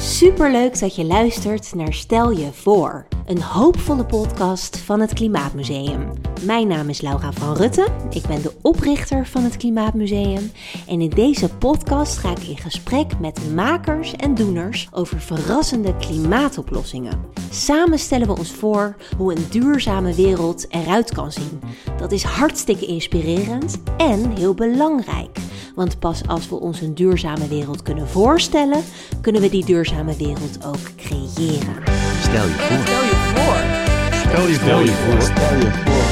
Superleuk 0.00 0.78
dat 0.80 0.94
je 0.94 1.04
luistert 1.04 1.74
naar 1.74 1.92
Stel 1.92 2.30
je 2.30 2.48
voor, 2.52 3.06
een 3.26 3.42
hoopvolle 3.42 4.04
podcast 4.04 4.78
van 4.78 5.00
het 5.00 5.12
Klimaatmuseum. 5.12 6.10
Mijn 6.44 6.68
naam 6.68 6.88
is 6.88 7.00
Laura 7.00 7.32
van 7.32 7.56
Rutten, 7.56 7.92
ik 8.10 8.26
ben 8.26 8.42
de 8.42 8.52
oprichter 8.62 9.26
van 9.26 9.42
het 9.42 9.56
Klimaatmuseum 9.56 10.52
en 10.86 11.00
in 11.00 11.08
deze 11.08 11.48
podcast 11.48 12.18
ga 12.18 12.30
ik 12.30 12.42
in 12.42 12.56
gesprek 12.56 13.18
met 13.18 13.54
makers 13.54 14.16
en 14.16 14.34
doeners 14.34 14.88
over 14.92 15.20
verrassende 15.20 15.96
klimaatoplossingen. 15.96 17.20
Samen 17.50 17.98
stellen 17.98 18.26
we 18.26 18.36
ons 18.38 18.50
voor 18.50 18.96
hoe 19.16 19.36
een 19.36 19.46
duurzame 19.50 20.14
wereld 20.14 20.66
eruit 20.68 21.12
kan 21.12 21.32
zien. 21.32 21.60
Dat 21.98 22.12
is 22.12 22.22
hartstikke 22.22 22.86
inspirerend 22.86 23.82
en 23.96 24.36
heel 24.36 24.54
belangrijk. 24.54 25.38
Want 25.74 25.98
pas 25.98 26.26
als 26.26 26.48
we 26.48 26.54
ons 26.54 26.80
een 26.80 26.94
duurzame 26.94 27.48
wereld 27.48 27.82
kunnen 27.82 28.08
voorstellen, 28.08 28.82
kunnen 29.20 29.42
we 29.42 29.50
die 29.50 29.64
duurzame 29.64 30.16
wereld 30.16 30.64
ook 30.66 30.96
creëren. 30.96 31.76
Stel 32.20 32.44
je 32.44 32.54
voor. 32.58 32.82
Stel 32.82 33.04
je 33.04 33.16
voor. 33.34 33.80
Stel 34.20 34.46
je 34.46 34.54
Stel 34.54 34.80
je 34.80 34.92
voor. 34.92 35.22
Stel 35.22 35.56
je 35.56 35.70
voor. 35.70 36.10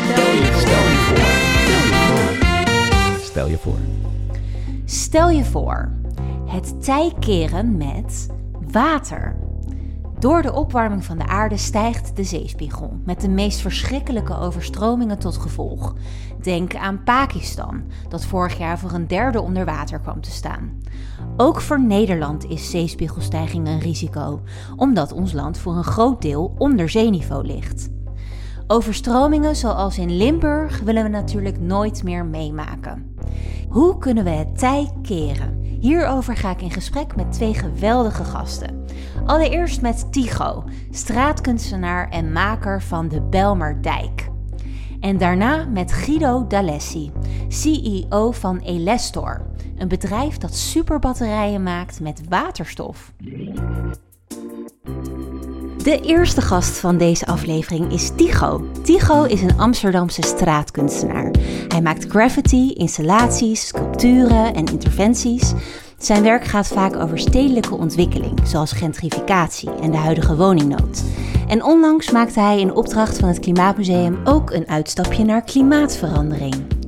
Stel 0.00 0.32
je 0.32 0.48
voor. 0.56 1.28
Stel 3.24 3.48
je 3.48 3.58
voor. 3.58 3.78
Stel 4.84 5.30
je 5.30 5.44
voor, 5.44 5.92
het 6.46 6.84
tij 6.84 7.12
keren 7.20 7.76
met 7.76 8.28
water. 8.72 9.49
Door 10.20 10.42
de 10.42 10.52
opwarming 10.52 11.04
van 11.04 11.18
de 11.18 11.26
aarde 11.26 11.56
stijgt 11.56 12.16
de 12.16 12.24
zeespiegel, 12.24 13.00
met 13.04 13.20
de 13.20 13.28
meest 13.28 13.60
verschrikkelijke 13.60 14.38
overstromingen 14.38 15.18
tot 15.18 15.36
gevolg. 15.36 15.94
Denk 16.42 16.76
aan 16.76 17.02
Pakistan, 17.02 17.82
dat 18.08 18.24
vorig 18.24 18.58
jaar 18.58 18.78
voor 18.78 18.92
een 18.92 19.06
derde 19.06 19.40
onder 19.40 19.64
water 19.64 20.00
kwam 20.00 20.20
te 20.20 20.30
staan. 20.30 20.82
Ook 21.36 21.60
voor 21.60 21.80
Nederland 21.80 22.44
is 22.44 22.70
zeespiegelstijging 22.70 23.66
een 23.66 23.80
risico, 23.80 24.40
omdat 24.76 25.12
ons 25.12 25.32
land 25.32 25.58
voor 25.58 25.76
een 25.76 25.84
groot 25.84 26.22
deel 26.22 26.54
onder 26.58 26.88
zeeniveau 26.88 27.46
ligt. 27.46 27.88
Overstromingen 28.66 29.56
zoals 29.56 29.98
in 29.98 30.16
Limburg 30.16 30.80
willen 30.80 31.02
we 31.02 31.08
natuurlijk 31.08 31.60
nooit 31.60 32.02
meer 32.02 32.24
meemaken. 32.24 33.14
Hoe 33.68 33.98
kunnen 33.98 34.24
we 34.24 34.30
het 34.30 34.58
tij 34.58 34.90
keren? 35.02 35.59
Hierover 35.80 36.36
ga 36.36 36.50
ik 36.50 36.62
in 36.62 36.70
gesprek 36.70 37.16
met 37.16 37.32
twee 37.32 37.54
geweldige 37.54 38.24
gasten. 38.24 38.84
Allereerst 39.26 39.80
met 39.80 40.12
Tycho, 40.12 40.64
straatkunstenaar 40.90 42.08
en 42.08 42.32
maker 42.32 42.82
van 42.82 43.08
de 43.08 43.20
Belmerdijk. 43.20 44.28
En 45.00 45.18
daarna 45.18 45.64
met 45.64 45.92
Guido 45.92 46.46
D'Alessi, 46.46 47.12
CEO 47.48 48.30
van 48.30 48.58
Elestor, 48.58 49.46
een 49.76 49.88
bedrijf 49.88 50.38
dat 50.38 50.54
superbatterijen 50.54 51.62
maakt 51.62 52.00
met 52.00 52.22
waterstof. 52.28 53.12
De 55.82 56.00
eerste 56.00 56.40
gast 56.40 56.78
van 56.78 56.98
deze 56.98 57.26
aflevering 57.26 57.92
is 57.92 58.10
Tycho. 58.16 58.64
Tycho 58.82 59.24
is 59.24 59.42
een 59.42 59.58
Amsterdamse 59.58 60.22
straatkunstenaar. 60.22 61.30
Hij 61.68 61.80
maakt 61.82 62.06
graffiti, 62.08 62.72
installaties, 62.72 63.66
sculpturen 63.66 64.54
en 64.54 64.64
interventies. 64.66 65.52
Zijn 65.98 66.22
werk 66.22 66.44
gaat 66.44 66.66
vaak 66.66 66.96
over 66.96 67.18
stedelijke 67.18 67.74
ontwikkeling, 67.74 68.40
zoals 68.44 68.72
gentrificatie 68.72 69.70
en 69.82 69.90
de 69.90 69.96
huidige 69.96 70.36
woningnood. 70.36 71.02
En 71.48 71.64
onlangs 71.64 72.10
maakte 72.10 72.40
hij 72.40 72.60
in 72.60 72.74
opdracht 72.74 73.18
van 73.18 73.28
het 73.28 73.40
Klimaatmuseum 73.40 74.18
ook 74.24 74.50
een 74.50 74.68
uitstapje 74.68 75.24
naar 75.24 75.42
klimaatverandering. 75.42 76.79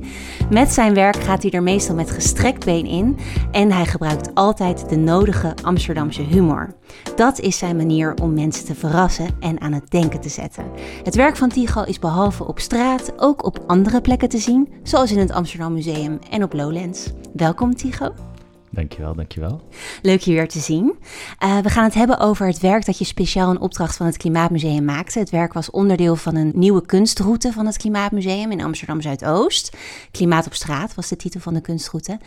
Met 0.53 0.73
zijn 0.73 0.93
werk 0.93 1.15
gaat 1.15 1.41
hij 1.41 1.51
er 1.51 1.63
meestal 1.63 1.95
met 1.95 2.11
gestrekt 2.11 2.65
been 2.65 2.85
in 2.85 3.17
en 3.51 3.71
hij 3.71 3.85
gebruikt 3.85 4.35
altijd 4.35 4.89
de 4.89 4.95
nodige 4.95 5.53
Amsterdamse 5.63 6.21
humor. 6.21 6.75
Dat 7.15 7.39
is 7.39 7.57
zijn 7.57 7.75
manier 7.75 8.13
om 8.21 8.33
mensen 8.33 8.65
te 8.65 8.75
verrassen 8.75 9.29
en 9.39 9.61
aan 9.61 9.71
het 9.71 9.91
denken 9.91 10.21
te 10.21 10.29
zetten. 10.29 10.65
Het 11.03 11.15
werk 11.15 11.37
van 11.37 11.49
Tycho 11.49 11.83
is 11.83 11.99
behalve 11.99 12.47
op 12.47 12.59
straat 12.59 13.13
ook 13.17 13.45
op 13.45 13.63
andere 13.67 14.01
plekken 14.01 14.29
te 14.29 14.37
zien, 14.37 14.73
zoals 14.83 15.11
in 15.11 15.19
het 15.19 15.31
Amsterdam 15.31 15.73
Museum 15.73 16.19
en 16.29 16.43
op 16.43 16.53
Lowlands. 16.53 17.11
Welkom 17.33 17.75
Tycho. 17.75 18.32
Dankjewel, 18.73 19.15
dankjewel. 19.15 19.61
Leuk 20.01 20.19
je 20.19 20.33
weer 20.33 20.47
te 20.47 20.59
zien. 20.59 20.95
Uh, 21.43 21.59
we 21.59 21.69
gaan 21.69 21.83
het 21.83 21.93
hebben 21.93 22.19
over 22.19 22.47
het 22.47 22.59
werk 22.59 22.85
dat 22.85 22.97
je 22.97 23.05
speciaal 23.05 23.51
in 23.51 23.59
opdracht 23.59 23.97
van 23.97 24.05
het 24.05 24.17
Klimaatmuseum 24.17 24.85
maakte. 24.85 25.19
Het 25.19 25.29
werk 25.29 25.53
was 25.53 25.71
onderdeel 25.71 26.15
van 26.15 26.35
een 26.35 26.51
nieuwe 26.55 26.85
kunstroute 26.85 27.51
van 27.51 27.65
het 27.65 27.77
Klimaatmuseum 27.77 28.51
in 28.51 28.63
Amsterdam 28.63 29.01
Zuidoost. 29.01 29.77
Klimaat 30.11 30.45
op 30.45 30.53
straat 30.53 30.95
was 30.95 31.09
de 31.09 31.15
titel 31.15 31.39
van 31.39 31.53
de 31.53 31.61
kunstroute. 31.61 32.19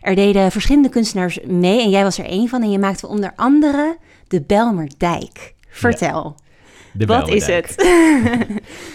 Er 0.00 0.14
deden 0.14 0.50
verschillende 0.50 0.88
kunstenaars 0.88 1.38
mee 1.46 1.82
en 1.82 1.90
jij 1.90 2.02
was 2.02 2.18
er 2.18 2.24
één 2.24 2.48
van. 2.48 2.62
En 2.62 2.70
je 2.70 2.78
maakte 2.78 3.06
onder 3.06 3.32
andere 3.36 3.96
de 4.28 4.42
Belmerdijk. 4.42 5.54
Vertel. 5.68 6.36
De 6.92 7.06
Wat 7.06 7.28
is 7.28 7.46
het? 7.46 7.74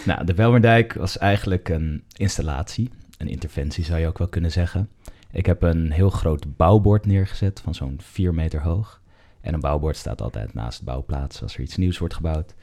Nou, 0.04 0.24
de 0.24 0.34
Belmerdijk 0.34 0.92
was 0.92 1.18
eigenlijk 1.18 1.68
een 1.68 2.02
installatie, 2.16 2.90
een 3.18 3.28
interventie 3.28 3.84
zou 3.84 4.00
je 4.00 4.06
ook 4.06 4.18
wel 4.18 4.28
kunnen 4.28 4.52
zeggen. 4.52 4.88
Ik 5.32 5.46
heb 5.46 5.62
een 5.62 5.90
heel 5.90 6.10
groot 6.10 6.56
bouwbord 6.56 7.06
neergezet 7.06 7.60
van 7.60 7.74
zo'n 7.74 7.96
4 8.00 8.34
meter 8.34 8.62
hoog. 8.62 9.00
En 9.40 9.54
een 9.54 9.60
bouwbord 9.60 9.96
staat 9.96 10.22
altijd 10.22 10.54
naast 10.54 10.78
de 10.78 10.84
bouwplaats 10.84 11.42
als 11.42 11.54
er 11.54 11.60
iets 11.60 11.76
nieuws 11.76 11.98
wordt 11.98 12.14
gebouwd. 12.14 12.54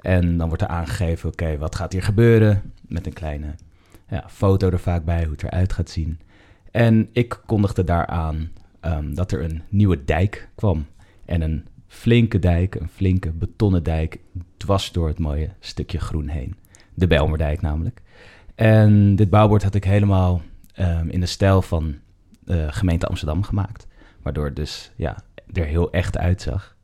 En 0.00 0.36
dan 0.36 0.48
wordt 0.48 0.62
er 0.62 0.68
aangegeven, 0.68 1.28
oké, 1.28 1.58
wat 1.58 1.74
gaat 1.74 1.92
hier 1.92 2.02
gebeuren? 2.02 2.72
Met 2.88 3.06
een 3.06 3.12
kleine 3.12 3.54
ja, 4.08 4.24
foto 4.28 4.70
er 4.70 4.78
vaak 4.78 5.04
bij, 5.04 5.22
hoe 5.22 5.32
het 5.32 5.42
eruit 5.42 5.72
gaat 5.72 5.90
zien. 5.90 6.20
En 6.70 7.08
ik 7.12 7.40
kondigde 7.46 7.84
daaraan 7.84 8.50
ehm, 8.80 9.14
dat 9.14 9.32
er 9.32 9.42
een 9.42 9.62
nieuwe 9.68 10.04
dijk 10.04 10.48
kwam. 10.54 10.86
En 11.24 11.40
een 11.40 11.66
flinke 11.86 12.38
dijk, 12.38 12.74
een 12.74 12.88
flinke 12.88 13.30
betonnen 13.32 13.82
dijk, 13.82 14.18
dwars 14.56 14.92
door 14.92 15.08
het 15.08 15.18
mooie 15.18 15.50
stukje 15.60 15.98
groen 15.98 16.28
heen. 16.28 16.56
De 16.94 17.06
Belmerdijk 17.06 17.60
namelijk. 17.60 18.02
En 18.54 19.16
dit 19.16 19.30
bouwbord 19.30 19.62
had 19.62 19.74
ik 19.74 19.84
helemaal 19.84 20.42
ehm, 20.74 21.08
in 21.08 21.20
de 21.20 21.26
stijl 21.26 21.62
van 21.62 21.94
de 22.50 22.72
gemeente 22.72 23.06
Amsterdam 23.06 23.42
gemaakt. 23.42 23.86
Waardoor 24.22 24.44
het 24.44 24.56
dus 24.56 24.92
ja, 24.96 25.16
er 25.52 25.64
heel 25.64 25.92
echt 25.92 26.18
uitzag. 26.18 26.76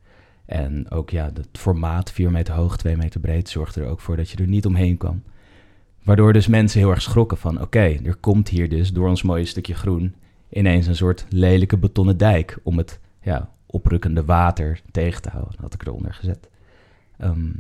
En 0.47 0.91
ook 0.91 1.10
ja, 1.10 1.25
het 1.34 1.49
formaat, 1.53 2.12
4 2.12 2.31
meter 2.31 2.54
hoog, 2.54 2.77
2 2.77 2.97
meter 2.97 3.21
breed, 3.21 3.49
zorgde 3.49 3.81
er 3.81 3.88
ook 3.88 4.00
voor 4.00 4.16
dat 4.16 4.31
je 4.31 4.37
er 4.37 4.47
niet 4.47 4.66
omheen 4.66 4.97
kwam. 4.97 5.22
Waardoor 6.03 6.32
dus 6.32 6.47
mensen 6.47 6.81
heel 6.81 6.91
erg 6.91 7.03
schrokken 7.03 7.38
van, 7.38 7.60
oké, 7.60 7.97
er 8.05 8.16
komt 8.16 8.49
hier 8.49 8.69
dus 8.69 8.93
door 8.93 9.09
ons 9.09 9.22
mooie 9.22 9.44
stukje 9.44 9.75
groen 9.75 10.15
ineens 10.50 10.87
een 10.87 10.97
soort 10.97 11.26
lelijke 11.28 11.76
betonnen 11.78 12.16
dijk 12.16 12.59
om 12.62 12.78
het 12.78 13.00
ja, 13.22 13.50
oprukkende 13.66 14.25
water 14.25 14.81
tegen 14.91 15.22
te 15.22 15.28
houden. 15.31 15.53
Dat 15.53 15.60
had 15.60 15.75
ik 15.75 15.87
eronder 15.87 16.15
gezet. 16.15 16.49
Ehm, 17.19 17.50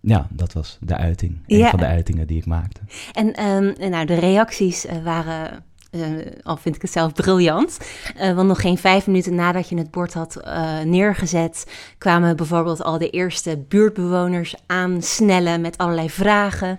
ja, 0.00 0.26
dat 0.30 0.52
was 0.52 0.78
de 0.80 0.96
uiting. 0.96 1.38
Een 1.46 1.58
Ja. 1.58 1.70
van 1.70 1.78
de 1.78 1.86
uitingen 1.86 2.26
die 2.26 2.38
ik 2.38 2.46
maakte. 2.46 2.80
En 3.12 3.32
ehm, 3.34 3.90
nou, 3.90 4.06
de 4.06 4.14
reacties 4.18 4.86
eh, 4.86 5.02
waren, 5.04 5.64
eh, 6.00 6.32
al 6.42 6.56
vind 6.56 6.74
ik 6.74 6.82
het 6.82 6.90
zelf 6.90 7.12
briljant. 7.12 7.78
Eh, 8.16 8.34
want 8.34 8.48
nog 8.48 8.60
geen 8.60 8.78
vijf 8.78 9.06
minuten 9.06 9.34
nadat 9.34 9.68
je 9.68 9.78
het 9.78 9.90
bord 9.90 10.14
had 10.14 10.36
eh, 10.36 10.80
neergezet, 10.80 11.66
kwamen 11.98 12.36
bijvoorbeeld 12.36 12.82
al 12.82 12.98
de 12.98 13.10
eerste 13.10 13.64
buurtbewoners 13.68 14.54
aansnellen 14.66 15.60
met 15.60 15.78
allerlei 15.78 16.10
vragen. 16.10 16.78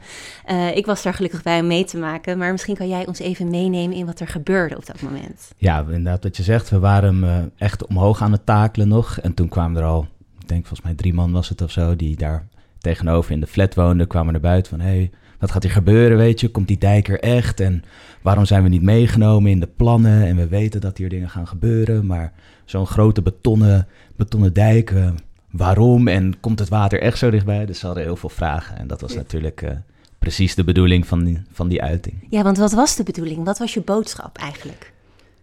Ik 0.73 0.85
was 0.85 1.03
daar 1.03 1.13
gelukkig 1.13 1.43
bij 1.43 1.59
om 1.59 1.67
mee 1.67 1.85
te 1.85 1.97
maken, 1.97 2.37
maar 2.37 2.51
misschien 2.51 2.75
kan 2.75 2.87
jij 2.87 3.07
ons 3.07 3.19
even 3.19 3.49
meenemen 3.49 3.97
in 3.97 4.05
wat 4.05 4.19
er 4.19 4.27
gebeurde 4.27 4.77
op 4.77 4.85
dat 4.85 5.01
moment. 5.01 5.51
Ja, 5.57 5.79
inderdaad 5.79 6.23
wat 6.23 6.37
je 6.37 6.43
zegt. 6.43 6.69
We 6.69 6.79
waren 6.79 7.51
echt 7.57 7.87
omhoog 7.87 8.21
aan 8.21 8.31
het 8.31 8.45
takelen 8.45 8.87
nog. 8.87 9.19
En 9.19 9.33
toen 9.33 9.49
kwamen 9.49 9.81
er 9.81 9.87
al, 9.87 10.07
ik 10.39 10.47
denk 10.47 10.65
volgens 10.65 10.87
mij 10.87 10.95
drie 10.95 11.13
man 11.13 11.31
was 11.31 11.49
het 11.49 11.61
of 11.61 11.71
zo, 11.71 11.95
die 11.95 12.15
daar 12.15 12.47
tegenover 12.79 13.31
in 13.31 13.39
de 13.39 13.47
flat 13.47 13.75
woonden, 13.75 14.07
kwamen 14.07 14.31
naar 14.31 14.41
buiten 14.41 14.77
van, 14.77 14.79
hey, 14.79 15.11
wat 15.39 15.51
gaat 15.51 15.63
hier 15.63 15.71
gebeuren, 15.71 16.17
weet 16.17 16.39
je? 16.39 16.49
Komt 16.49 16.67
die 16.67 16.77
dijk 16.77 17.07
er 17.07 17.19
echt? 17.19 17.59
En 17.59 17.83
waarom 18.21 18.45
zijn 18.45 18.63
we 18.63 18.69
niet 18.69 18.81
meegenomen 18.81 19.51
in 19.51 19.59
de 19.59 19.69
plannen? 19.75 20.25
En 20.25 20.35
we 20.35 20.47
weten 20.47 20.81
dat 20.81 20.97
hier 20.97 21.09
dingen 21.09 21.29
gaan 21.29 21.47
gebeuren, 21.47 22.05
maar 22.05 22.33
zo'n 22.65 22.87
grote 22.87 23.21
betonnen, 23.21 23.87
betonnen 24.15 24.53
dijk, 24.53 24.91
eh, 24.91 25.09
waarom? 25.51 26.07
En 26.07 26.39
komt 26.39 26.59
het 26.59 26.69
water 26.69 27.01
echt 27.01 27.17
zo 27.17 27.29
dichtbij? 27.29 27.65
Dus 27.65 27.79
ze 27.79 27.85
hadden 27.85 28.03
heel 28.03 28.15
veel 28.15 28.29
vragen. 28.29 28.77
En 28.77 28.87
dat 28.87 29.01
was 29.01 29.15
natuurlijk 29.15 29.61
eh, 29.61 29.71
precies 30.19 30.55
de 30.55 30.63
bedoeling 30.63 31.07
van 31.07 31.23
die, 31.23 31.41
van 31.51 31.67
die 31.67 31.81
uiting. 31.81 32.27
Ja, 32.29 32.43
want 32.43 32.57
wat 32.57 32.71
was 32.71 32.95
de 32.95 33.03
bedoeling? 33.03 33.45
Wat 33.45 33.57
was 33.57 33.73
je 33.73 33.81
boodschap 33.81 34.37
eigenlijk? 34.37 34.93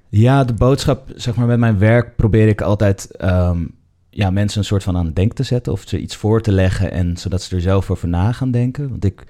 Ja, 0.09 0.45
de 0.45 0.53
boodschap, 0.53 1.09
zeg 1.15 1.35
maar, 1.35 1.47
met 1.47 1.59
mijn 1.59 1.79
werk 1.79 2.17
probeer 2.17 2.49
ik 2.49 2.61
altijd 2.61 3.17
ehm, 3.17 3.65
ja, 4.11 4.31
mensen 4.31 4.59
een 4.59 4.65
soort 4.65 4.83
van 4.83 4.97
aan 4.97 5.07
het 5.07 5.17
denken 5.17 5.35
te 5.35 5.43
zetten 5.43 5.73
of 5.73 5.83
ze 5.87 5.99
iets 5.99 6.17
voor 6.17 6.41
te 6.41 6.53
leggen 6.53 6.91
en 6.91 7.17
zodat 7.17 7.43
ze 7.43 7.55
er 7.55 7.61
zelf 7.61 7.91
over 7.91 8.09
na 8.09 8.33
gaan 8.33 8.51
denken. 8.51 8.89
Want 8.89 9.05
ik 9.05 9.25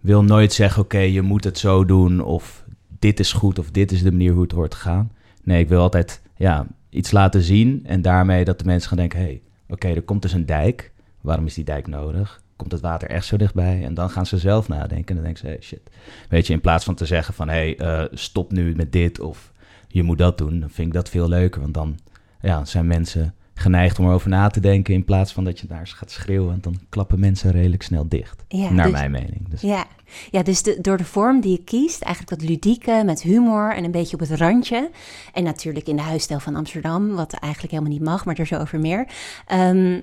wil 0.00 0.24
nooit 0.24 0.52
zeggen, 0.52 0.82
oké, 0.82 0.98
je 0.98 1.22
moet 1.22 1.44
het 1.44 1.58
zo 1.58 1.84
doen 1.84 2.20
of 2.20 2.64
dit 2.98 3.20
is 3.20 3.32
goed 3.32 3.58
of 3.58 3.70
dit 3.70 3.92
is 3.92 4.02
de 4.02 4.10
manier 4.10 4.32
hoe 4.32 4.42
het 4.42 4.52
hoort 4.52 4.70
te 4.70 4.76
gaan. 4.76 5.12
Nee, 5.42 5.60
ik 5.60 5.68
wil 5.68 5.80
altijd 5.80 6.22
ja, 6.36 6.66
iets 6.90 7.10
laten 7.10 7.42
zien 7.42 7.80
en 7.86 8.02
daarmee 8.02 8.44
dat 8.44 8.58
de 8.58 8.64
mensen 8.64 8.88
gaan 8.88 8.98
denken, 8.98 9.18
hé, 9.18 9.24
hey, 9.24 9.42
oké, 9.68 9.88
er 9.88 10.02
komt 10.02 10.22
dus 10.22 10.32
een 10.32 10.46
dijk. 10.46 10.92
Waarom 11.20 11.46
is 11.46 11.54
die 11.54 11.64
dijk 11.64 11.86
nodig? 11.86 12.42
Komt 12.56 12.72
het 12.72 12.80
water 12.80 13.08
echt 13.08 13.26
zo 13.26 13.36
dichtbij? 13.36 13.84
En 13.84 13.94
dan 13.94 14.10
gaan 14.10 14.26
ze 14.26 14.38
zelf 14.38 14.68
nadenken 14.68 15.08
en 15.08 15.14
dan 15.14 15.24
denken 15.24 15.40
ze, 15.40 15.46
hey, 15.46 15.58
shit. 15.60 15.90
Weet 16.28 16.46
je, 16.46 16.52
in 16.52 16.60
plaats 16.60 16.84
van 16.84 16.94
te 16.94 17.06
zeggen 17.06 17.34
van, 17.34 17.48
hé, 17.48 17.54
hey, 17.54 17.76
eh, 17.76 18.04
stop 18.12 18.52
nu 18.52 18.74
met 18.74 18.92
dit 18.92 19.20
of 19.20 19.52
je 19.88 20.02
moet 20.02 20.18
dat 20.18 20.38
doen, 20.38 20.60
dan 20.60 20.70
vind 20.70 20.88
ik 20.88 20.94
dat 20.94 21.08
veel 21.08 21.28
leuker. 21.28 21.60
Want 21.60 21.74
dan 21.74 21.98
ja, 22.40 22.64
zijn 22.64 22.86
mensen 22.86 23.34
geneigd 23.58 23.98
om 23.98 24.06
erover 24.06 24.28
na 24.28 24.48
te 24.48 24.60
denken 24.60 24.94
in 24.94 25.04
plaats 25.04 25.32
van 25.32 25.44
dat 25.44 25.60
je 25.60 25.66
daar 25.66 25.86
gaat 25.86 26.10
schreeuwen. 26.10 26.48
Want 26.48 26.62
dan 26.62 26.78
klappen 26.88 27.20
mensen 27.20 27.50
redelijk 27.50 27.82
snel 27.82 28.08
dicht. 28.08 28.44
Ja, 28.48 28.70
naar 28.70 28.84
dus- 28.84 28.92
mijn 28.94 29.10
mening. 29.10 29.48
Dus, 29.48 29.60
Ja, 29.60 29.84
ja 30.30 30.42
dus 30.42 30.62
de, 30.62 30.78
door 30.80 30.96
de 30.96 31.04
vorm 31.04 31.40
die 31.40 31.52
je 31.52 31.64
kiest, 31.64 32.02
eigenlijk 32.02 32.40
dat 32.40 32.48
ludieke 32.50 33.02
met 33.04 33.22
humor 33.22 33.74
en 33.74 33.84
een 33.84 33.90
beetje 33.90 34.14
op 34.20 34.28
het 34.28 34.38
randje. 34.40 34.90
En 35.32 35.44
natuurlijk 35.44 35.86
in 35.86 35.96
de 35.96 36.02
huisstijl 36.02 36.40
van 36.40 36.54
Amsterdam, 36.54 37.14
wat 37.14 37.32
eigenlijk 37.32 37.72
helemaal 37.72 37.92
niet 37.92 38.04
mag, 38.04 38.24
maar 38.24 38.36
er 38.38 38.46
zo 38.46 38.56
over 38.58 38.80
meer. 38.80 39.06
Ehm, 39.46 40.00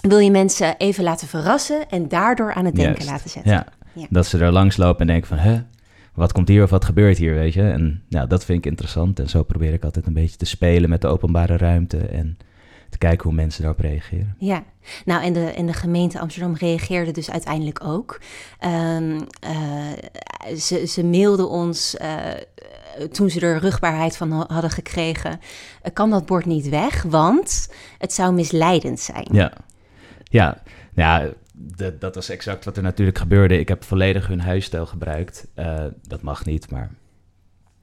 wil 0.00 0.18
je 0.18 0.30
mensen 0.30 0.76
even 0.76 1.04
laten 1.04 1.28
verrassen 1.28 1.88
en 1.88 2.08
daardoor 2.08 2.54
aan 2.54 2.64
het 2.64 2.74
denken 2.74 2.94
Juist. 2.94 3.10
laten 3.10 3.30
zetten. 3.30 3.52
Ja, 3.52 3.66
Ja. 3.92 4.06
dat 4.10 4.26
ze 4.26 4.38
er 4.38 4.52
langs 4.52 4.76
lopen 4.76 5.00
en 5.00 5.06
denken 5.06 5.28
van, 5.28 5.38
hè, 5.38 5.62
wat 6.14 6.32
komt 6.32 6.48
hier 6.48 6.62
of 6.62 6.70
wat 6.70 6.84
gebeurt 6.84 7.18
hier, 7.18 7.34
weet 7.34 7.52
je? 7.52 7.62
En 7.62 8.02
ja, 8.08 8.26
dat 8.26 8.44
vind 8.44 8.58
ik 8.58 8.66
interessant. 8.66 9.18
En 9.20 9.28
zo 9.28 9.42
probeer 9.42 9.72
ik 9.72 9.84
altijd 9.84 10.06
een 10.06 10.12
beetje 10.12 10.36
te 10.36 10.44
spelen 10.46 10.90
met 10.90 11.00
de 11.00 11.06
openbare 11.06 11.56
ruimte 11.56 11.98
en 11.98 12.38
te 12.98 13.06
kijken 13.06 13.22
hoe 13.28 13.32
mensen 13.34 13.62
daarop 13.62 13.80
reageren. 13.80 14.34
Ja, 14.38 14.64
nou 15.04 15.22
en 15.22 15.32
de, 15.32 15.44
en 15.46 15.66
de 15.66 15.72
gemeente 15.72 16.18
Amsterdam 16.20 16.54
reageerde 16.54 17.10
dus 17.10 17.30
uiteindelijk 17.30 17.84
ook. 17.84 18.20
Ehm, 18.58 19.20
eh, 19.40 20.54
ze, 20.56 20.86
ze 20.86 21.04
mailden 21.04 21.48
ons 21.48 21.96
eh, 21.96 22.16
toen 23.12 23.30
ze 23.30 23.40
er 23.40 23.58
rugbaarheid 23.58 24.16
van 24.16 24.30
ha- 24.32 24.44
hadden 24.48 24.70
gekregen. 24.70 25.40
eh, 25.82 25.92
kan 25.92 26.10
dat 26.10 26.26
bord 26.26 26.44
niet 26.46 26.68
weg, 26.68 27.02
want 27.02 27.68
het 27.98 28.12
zou 28.12 28.32
misleidend 28.34 29.00
zijn. 29.00 29.28
Ja, 29.32 29.52
ja, 30.24 30.62
ja 30.94 31.28
d- 31.76 32.00
dat 32.00 32.14
was 32.14 32.28
exact 32.28 32.64
wat 32.64 32.76
er 32.76 32.82
natuurlijk 32.82 33.18
gebeurde. 33.18 33.58
Ik 33.58 33.68
heb 33.68 33.84
volledig 33.84 34.26
hun 34.26 34.40
huisstijl 34.40 34.86
gebruikt. 34.86 35.46
Dat 36.08 36.22
mag 36.22 36.44
niet, 36.44 36.70
maar 36.70 36.90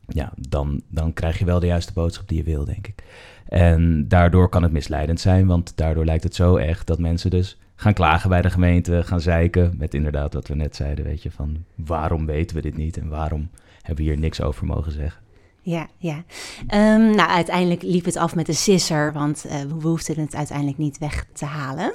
ja, 0.08 0.32
dan, 0.50 0.82
dan 0.88 1.14
krijg 1.14 1.40
je 1.40 1.46
wel 1.46 1.60
de 1.60 1.66
juiste 1.66 1.94
boodschap 1.94 2.28
die 2.28 2.38
je 2.38 2.44
wil, 2.44 2.66
denk 2.66 2.88
ik. 2.88 3.04
En 3.46 4.08
daardoor 4.08 4.50
kan 4.50 4.64
het 4.64 4.72
misleidend 4.72 5.20
zijn, 5.20 5.48
want 5.48 5.78
daardoor 5.78 6.06
lijkt 6.06 6.24
het 6.24 6.36
zo 6.36 6.56
echt 6.56 6.88
dat 6.88 7.00
mensen 7.00 7.30
dus 7.30 7.58
gaan 7.76 7.94
klagen 7.94 8.30
bij 8.30 8.42
de 8.42 8.50
gemeente, 8.50 9.04
gaan 9.04 9.22
zeiken 9.22 9.74
met 9.78 9.94
inderdaad 9.94 10.34
wat 10.34 10.48
we 10.48 10.56
net 10.56 10.76
zeiden, 10.76 11.06
weet 11.06 11.24
je, 11.24 11.32
van 11.32 11.64
waarom 11.76 12.26
weten 12.26 12.56
we 12.56 12.62
dit 12.62 12.78
niet 12.78 12.98
en 12.98 13.10
waarom 13.10 13.50
hebben 13.82 14.06
we 14.06 14.12
hier 14.12 14.20
niks 14.20 14.42
over 14.42 14.66
mogen 14.66 14.92
zeggen. 14.92 15.22
Ja, 15.62 15.88
ja. 15.98 16.24
Ehm, 16.68 17.16
nou, 17.16 17.30
uiteindelijk 17.30 17.82
liep 17.82 18.06
het 18.06 18.18
af 18.18 18.36
met 18.36 18.48
een 18.48 18.54
sisser, 18.54 19.14
want 19.14 19.46
eh, 19.46 19.62
we 19.62 19.88
hoefden 19.88 20.20
het 20.20 20.36
uiteindelijk 20.36 20.78
niet 20.78 20.98
weg 20.98 21.26
te 21.34 21.46
halen. 21.46 21.94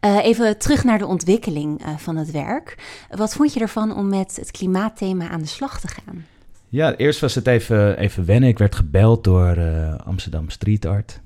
Eh, 0.00 0.24
even 0.24 0.58
terug 0.58 0.84
naar 0.84 0.98
de 0.98 1.06
ontwikkeling 1.06 1.82
eh, 1.82 1.96
van 1.96 2.16
het 2.16 2.30
werk. 2.30 2.76
Wat 3.10 3.34
vond 3.34 3.52
je 3.52 3.60
ervan 3.60 3.96
om 3.96 4.08
met 4.08 4.36
het 4.36 4.50
klimaatthema 4.50 5.28
aan 5.28 5.40
de 5.40 5.46
slag 5.46 5.80
te 5.80 5.88
gaan? 5.88 6.26
Ja, 6.68 6.94
eerst 6.96 7.20
was 7.20 7.34
het 7.34 7.46
even, 7.46 7.98
even 7.98 8.24
wennen. 8.24 8.48
Ik 8.48 8.58
werd 8.58 8.74
gebeld 8.74 9.24
door 9.24 9.48
eh, 9.56 9.94
Amsterdam 10.04 10.50
Street 10.50 10.86
Art. 10.86 11.20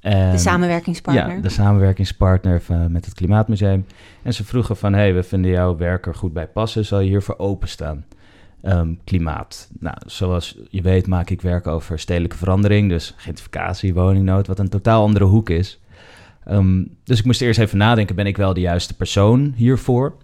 En- 0.00 0.30
De 0.30 0.38
samenwerkingspartner? 0.38 1.34
Ja, 1.36 1.40
de 1.40 1.48
samenwerkingspartner 1.48 2.60
van, 2.62 2.92
met 2.92 3.04
het 3.04 3.14
Klimaatmuseum. 3.14 3.86
En 4.22 4.34
ze 4.34 4.44
vroegen 4.44 4.76
van, 4.76 4.92
hey, 4.92 5.14
we 5.14 5.22
vinden 5.22 5.50
jouw 5.50 5.76
werk 5.76 6.06
er 6.06 6.14
goed 6.14 6.32
bij 6.32 6.46
passen. 6.46 6.84
Zal 6.84 7.00
je 7.00 7.08
hiervoor 7.08 7.38
openstaan? 7.38 8.04
Ehm, 8.62 8.94
klimaat. 9.04 9.68
Nou, 9.80 9.96
zoals 10.06 10.58
je 10.70 10.82
weet 10.82 11.06
maak 11.06 11.30
ik 11.30 11.40
werk 11.42 11.66
over 11.66 11.98
stedelijke 11.98 12.36
verandering. 12.36 12.88
Dus 12.88 13.14
gentrificatie, 13.16 13.94
woningnood, 13.94 14.46
wat 14.46 14.58
een 14.58 14.68
totaal 14.68 15.02
andere 15.02 15.24
hoek 15.24 15.50
is. 15.50 15.80
Ehm, 16.44 16.82
dus 17.04 17.18
ik 17.18 17.24
moest 17.24 17.40
eerst 17.42 17.58
even 17.60 17.78
nadenken, 17.78 18.16
ben 18.16 18.26
ik 18.26 18.36
wel 18.36 18.54
de 18.54 18.60
juiste 18.60 18.94
persoon 18.96 19.52
hiervoor? 19.56 20.14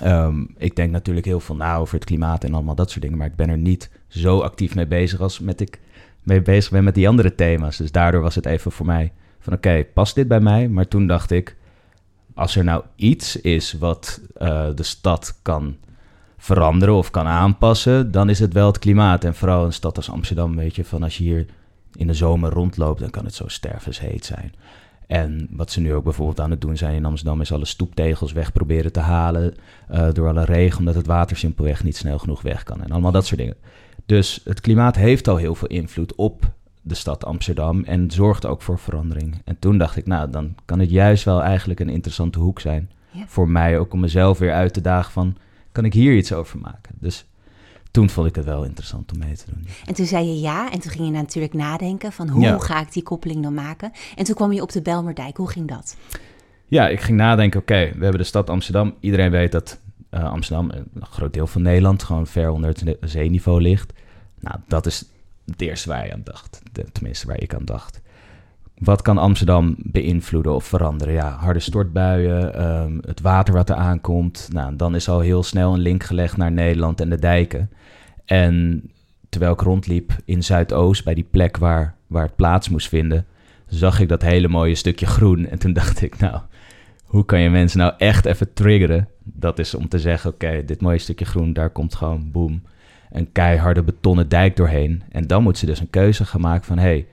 Ehm, 0.00 0.44
ik 0.56 0.76
denk 0.76 0.90
natuurlijk 0.90 1.26
heel 1.26 1.40
veel 1.40 1.56
na 1.56 1.76
over 1.76 1.94
het 1.94 2.04
klimaat 2.04 2.44
en 2.44 2.54
allemaal 2.54 2.74
dat 2.74 2.90
soort 2.90 3.02
dingen. 3.02 3.18
Maar 3.18 3.26
ik 3.26 3.36
ben 3.36 3.48
er 3.48 3.58
niet 3.58 3.90
zo 4.08 4.40
actief 4.40 4.74
mee 4.74 4.86
bezig 4.86 5.20
als 5.20 5.38
met 5.38 5.60
ik 5.60 5.80
mee 6.22 6.42
bezig 6.42 6.70
ben 6.70 6.84
met 6.84 6.94
die 6.94 7.08
andere 7.08 7.34
thema's. 7.34 7.76
Dus 7.76 7.92
daardoor 7.92 8.22
was 8.22 8.34
het 8.34 8.46
even 8.46 8.72
voor 8.72 8.86
mij 8.86 9.12
van 9.38 9.52
oké, 9.52 9.84
past 9.94 10.14
dit 10.14 10.28
bij 10.28 10.40
mij? 10.40 10.68
Maar 10.68 10.88
toen 10.88 11.06
dacht 11.06 11.30
ik, 11.30 11.56
als 12.34 12.56
er 12.56 12.64
nou 12.64 12.82
iets 12.96 13.40
is 13.40 13.72
wat 13.72 14.20
eh, 14.34 14.68
de 14.74 14.82
stad 14.82 15.38
kan 15.42 15.76
veranderen 16.36 16.94
of 16.94 17.10
kan 17.10 17.26
aanpassen, 17.26 18.10
dan 18.10 18.28
is 18.28 18.38
het 18.38 18.52
wel 18.52 18.66
het 18.66 18.78
klimaat. 18.78 19.24
En 19.24 19.34
vooral 19.34 19.64
een 19.64 19.72
stad 19.72 19.96
als 19.96 20.10
Amsterdam, 20.10 20.56
weet 20.56 20.76
je, 20.76 20.84
van 20.84 21.02
als 21.02 21.18
je 21.18 21.24
hier 21.24 21.46
in 21.96 22.06
de 22.06 22.14
zomer 22.14 22.50
rondloopt, 22.50 23.00
dan 23.00 23.10
kan 23.10 23.24
het 23.24 23.34
zo 23.34 23.48
stervensheet 23.48 24.24
zijn. 24.24 24.54
En 25.08 25.48
wat 25.50 25.70
ze 25.70 25.80
nu 25.80 25.94
ook 25.94 26.04
bijvoorbeeld 26.04 26.40
aan 26.40 26.50
het 26.50 26.60
doen 26.60 26.76
zijn 26.76 26.94
in 26.94 27.04
Amsterdam, 27.04 27.40
is 27.40 27.52
alle 27.52 27.64
stoeptegels 27.64 28.32
weg 28.32 28.52
proberen 28.52 28.92
te 28.92 29.00
halen 29.00 29.54
eh, 29.88 30.08
door 30.12 30.28
alle 30.28 30.44
regen, 30.44 30.78
omdat 30.78 30.94
het 30.94 31.06
water 31.06 31.36
simpelweg 31.36 31.84
niet 31.84 31.96
snel 31.96 32.18
genoeg 32.18 32.42
weg 32.42 32.62
kan. 32.62 32.82
En 32.82 32.90
allemaal 32.90 33.12
dat 33.12 33.26
soort 33.26 33.40
dingen. 33.40 33.56
Dus 34.06 34.40
het 34.44 34.60
klimaat 34.60 34.96
heeft 34.96 35.28
al 35.28 35.36
heel 35.36 35.54
veel 35.54 35.68
invloed 35.68 36.14
op 36.14 36.50
de 36.82 36.94
stad 36.94 37.24
Amsterdam 37.24 37.84
en 37.84 38.10
zorgt 38.10 38.46
ook 38.46 38.62
voor 38.62 38.78
verandering. 38.78 39.40
En 39.44 39.58
toen 39.58 39.78
dacht 39.78 39.96
ik, 39.96 40.06
nou, 40.06 40.30
dan 40.30 40.54
kan 40.64 40.78
het 40.78 40.90
juist 40.90 41.24
wel 41.24 41.42
eigenlijk 41.42 41.80
een 41.80 41.88
interessante 41.88 42.38
hoek 42.38 42.60
zijn 42.60 42.90
Ja. 43.10 43.24
voor 43.26 43.48
mij, 43.48 43.78
ook 43.78 43.92
om 43.92 44.00
mezelf 44.00 44.38
weer 44.38 44.52
uit 44.52 44.72
te 44.72 44.80
dagen 44.80 45.12
van, 45.12 45.36
kan 45.72 45.84
ik 45.84 45.92
hier 45.92 46.16
iets 46.16 46.32
over 46.32 46.58
maken? 46.58 46.94
Dus 46.98 47.26
toen 47.98 48.10
vond 48.10 48.28
ik 48.28 48.34
het 48.34 48.44
wel 48.44 48.64
interessant 48.64 49.12
om 49.12 49.18
mee 49.18 49.36
te 49.36 49.44
doen. 49.50 49.66
En 49.86 49.94
toen 49.94 50.06
zei 50.06 50.26
je 50.26 50.40
ja, 50.40 50.70
en 50.72 50.80
toen 50.80 50.90
ging 50.90 51.04
je 51.06 51.10
natuurlijk 51.12 51.54
nadenken 51.54 52.12
van 52.12 52.28
hoe 52.28 52.42
Ja. 52.42 52.58
ga 52.58 52.80
ik 52.80 52.92
die 52.92 53.02
koppeling 53.02 53.42
dan 53.42 53.54
maken? 53.54 53.92
En 54.16 54.24
toen 54.24 54.34
kwam 54.34 54.52
je 54.52 54.62
op 54.62 54.72
de 54.72 54.82
Belmerdijk. 54.82 55.36
Hoe 55.36 55.48
ging 55.50 55.68
dat? 55.68 55.96
Ja, 56.66 56.88
ik 56.88 57.00
ging 57.00 57.18
nadenken, 57.18 57.60
oké, 57.60 57.74
we 57.74 58.02
hebben 58.02 58.18
de 58.20 58.24
stad 58.24 58.50
Amsterdam. 58.50 58.94
Iedereen 59.00 59.30
weet 59.30 59.52
dat 59.52 59.78
eh, 60.10 60.24
Amsterdam, 60.30 60.70
een 60.70 61.06
groot 61.06 61.32
deel 61.32 61.46
van 61.46 61.62
Nederland, 61.62 62.02
gewoon 62.02 62.26
ver 62.26 62.50
onder 62.50 62.68
het 62.70 62.96
zeeniveau 63.00 63.60
ligt. 63.60 63.92
Nou, 64.40 64.56
dat 64.66 64.86
is 64.86 65.04
het 65.46 65.60
eerste 65.60 65.88
waar 65.88 66.06
je 66.06 66.12
aan 66.12 66.20
dacht. 66.24 66.62
Tenminste, 66.92 67.26
waar 67.26 67.40
ik 67.40 67.54
aan 67.54 67.64
dacht. 67.64 68.00
Wat 68.78 69.02
kan 69.02 69.18
Amsterdam 69.18 69.74
beïnvloeden 69.78 70.54
of 70.54 70.64
veranderen? 70.64 71.14
Ja, 71.14 71.30
harde 71.30 71.60
stortbuien, 71.60 72.54
ehm, 72.54 72.98
het 73.06 73.20
water 73.20 73.54
wat 73.54 73.68
er 73.68 73.76
aankomt. 73.76 74.48
Nou, 74.52 74.76
dan 74.76 74.94
is 74.94 75.08
al 75.08 75.20
heel 75.20 75.42
snel 75.42 75.74
een 75.74 75.80
link 75.80 76.02
gelegd 76.02 76.36
naar 76.36 76.52
Nederland 76.52 77.00
en 77.00 77.10
de 77.10 77.18
dijken. 77.18 77.70
En 78.24 78.82
terwijl 79.28 79.52
ik 79.52 79.60
rondliep 79.60 80.12
in 80.24 80.42
Zuidoost, 80.42 81.04
bij 81.04 81.14
die 81.14 81.26
plek 81.30 81.56
waar, 81.56 81.94
waar 82.06 82.22
het 82.22 82.36
plaats 82.36 82.68
moest 82.68 82.88
vinden, 82.88 83.26
zag 83.66 84.00
ik 84.00 84.08
dat 84.08 84.22
hele 84.22 84.48
mooie 84.48 84.74
stukje 84.74 85.06
groen. 85.06 85.46
En 85.46 85.58
toen 85.58 85.72
dacht 85.82 86.02
ik, 86.02 86.18
nou, 86.18 86.40
hoe 87.04 87.24
kan 87.24 87.40
je 87.40 87.50
mensen 87.50 87.78
nou 87.78 87.92
echt 87.96 88.24
even 88.24 88.52
triggeren? 88.52 89.08
Dat 89.22 89.58
is 89.58 89.74
om 89.74 89.88
te 89.88 89.98
zeggen, 89.98 90.30
oké, 90.30 90.64
dit 90.64 90.80
mooie 90.80 90.98
stukje 90.98 91.24
groen, 91.24 91.52
daar 91.52 91.70
komt 91.70 91.94
gewoon, 91.94 92.30
boem, 92.30 92.62
een 93.10 93.32
keiharde 93.32 93.82
betonnen 93.82 94.28
dijk 94.28 94.56
doorheen. 94.56 95.02
En 95.10 95.26
dan 95.26 95.42
moet 95.42 95.58
ze 95.58 95.66
dus 95.66 95.80
een 95.80 95.90
keuze 95.90 96.24
gaan 96.24 96.40
maken 96.40 96.64
van, 96.64 96.78
hey, 96.78 97.06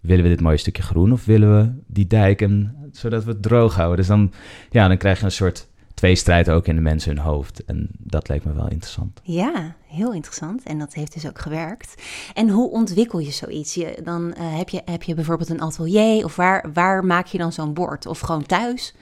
willen 0.00 0.22
we 0.22 0.30
dit 0.30 0.40
mooie 0.40 0.56
stukje 0.56 0.82
groen 0.82 1.12
of 1.12 1.24
willen 1.24 1.56
we 1.56 1.72
die 1.86 2.06
dijken 2.06 2.76
zodat 2.92 3.24
we 3.24 3.30
het 3.30 3.42
droog 3.42 3.74
houden? 3.74 3.96
Dus 3.96 4.06
dan, 4.06 4.32
ja, 4.70 4.88
dan 4.88 4.96
krijg 4.96 5.18
je 5.18 5.24
een 5.24 5.30
soort 5.30 5.68
tweestrijd 5.98 6.50
ook 6.50 6.66
in 6.66 6.74
de 6.74 6.80
mensen 6.80 7.16
hun 7.16 7.24
hoofd. 7.24 7.64
En 7.64 7.88
dat 7.98 8.28
leek 8.28 8.44
me 8.44 8.52
wel 8.52 8.68
interessant. 8.68 9.20
Ja, 9.22 9.74
heel 9.86 10.12
interessant. 10.12 10.62
En 10.62 10.78
dat 10.78 10.94
heeft 10.94 11.12
dus 11.12 11.26
ook 11.26 11.38
gewerkt. 11.38 12.02
En 12.34 12.48
hoe 12.48 12.70
ontwikkel 12.70 13.18
je 13.18 13.30
zoiets? 13.30 13.74
Je, 13.74 14.00
dan 14.04 14.34
eh, 14.34 14.56
heb, 14.56 14.68
je, 14.68 14.82
heb 14.84 15.02
je 15.02 15.14
bijvoorbeeld 15.14 15.50
een 15.50 15.60
atelier 15.60 16.24
of 16.24 16.36
waar, 16.36 16.70
waar 16.72 17.04
maak 17.04 17.26
je 17.26 17.38
dan 17.38 17.52
zo'n 17.52 17.74
bord? 17.74 18.06
Of 18.06 18.20
gewoon 18.20 18.46
thuis? 18.46 18.94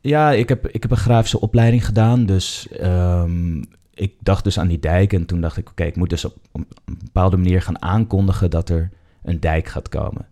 Ja, 0.00 0.30
ik 0.30 0.48
heb, 0.48 0.68
ik 0.68 0.82
heb 0.82 0.90
een 0.90 0.96
grafische 0.96 1.40
opleiding 1.40 1.84
gedaan. 1.84 2.26
Dus 2.26 2.68
ehm, 2.68 3.62
ik 3.94 4.14
dacht 4.20 4.44
dus 4.44 4.58
aan 4.58 4.68
die 4.68 4.80
dijk. 4.80 5.12
En 5.12 5.26
toen 5.26 5.40
dacht 5.40 5.56
ik, 5.56 5.68
oké, 5.68 5.84
ik 5.84 5.96
moet 5.96 6.10
dus 6.10 6.24
op, 6.24 6.36
op 6.52 6.60
een 6.84 6.98
bepaalde 7.04 7.36
manier 7.36 7.62
gaan 7.62 7.82
aankondigen 7.82 8.50
dat 8.50 8.68
er 8.68 8.90
een 9.24 9.40
dijk 9.40 9.66
gaat 9.66 9.88
komen. 9.88 10.26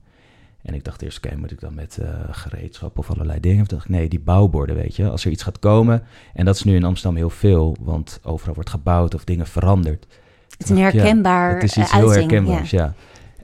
En 0.63 0.75
ik 0.75 0.85
dacht 0.85 1.03
eerst, 1.03 1.25
oké, 1.25 1.37
moet 1.37 1.51
ik 1.51 1.61
dan 1.61 1.75
met 1.75 1.99
eh, 1.99 2.09
gereedschap 2.31 2.99
of 2.99 3.11
allerlei 3.11 3.41
dingen? 3.41 3.63
Of 3.63 3.67
dacht 3.67 3.85
ik, 3.85 3.91
nee, 3.91 4.09
die 4.09 4.21
bouwborden, 4.21 4.77
weet 4.77 4.97
je. 4.97 5.11
Als 5.11 5.25
er 5.25 5.31
iets 5.31 5.43
gaat 5.43 5.59
komen, 5.59 6.03
en 6.35 6.45
dat 6.45 6.55
is 6.55 6.65
nu 6.65 6.75
in 6.75 6.85
Amsterdam 6.85 7.17
heel 7.17 7.31
veel, 7.31 7.77
want 7.81 8.21
overal 8.23 8.55
wordt 8.55 8.71
gebouwd 8.71 9.15
of 9.15 9.25
dingen 9.25 9.47
veranderd. 9.47 10.07
Het 10.51 10.63
is 10.65 10.69
een 10.69 10.77
ja, 10.77 10.83
herkenbaar 10.83 11.55
Het 11.55 11.63
is 11.63 11.77
eh, 11.77 11.83
iets 11.83 11.93
heel 11.93 12.11
herkenbaars, 12.11 12.71
ja. 12.71 12.85
ja. 12.85 12.95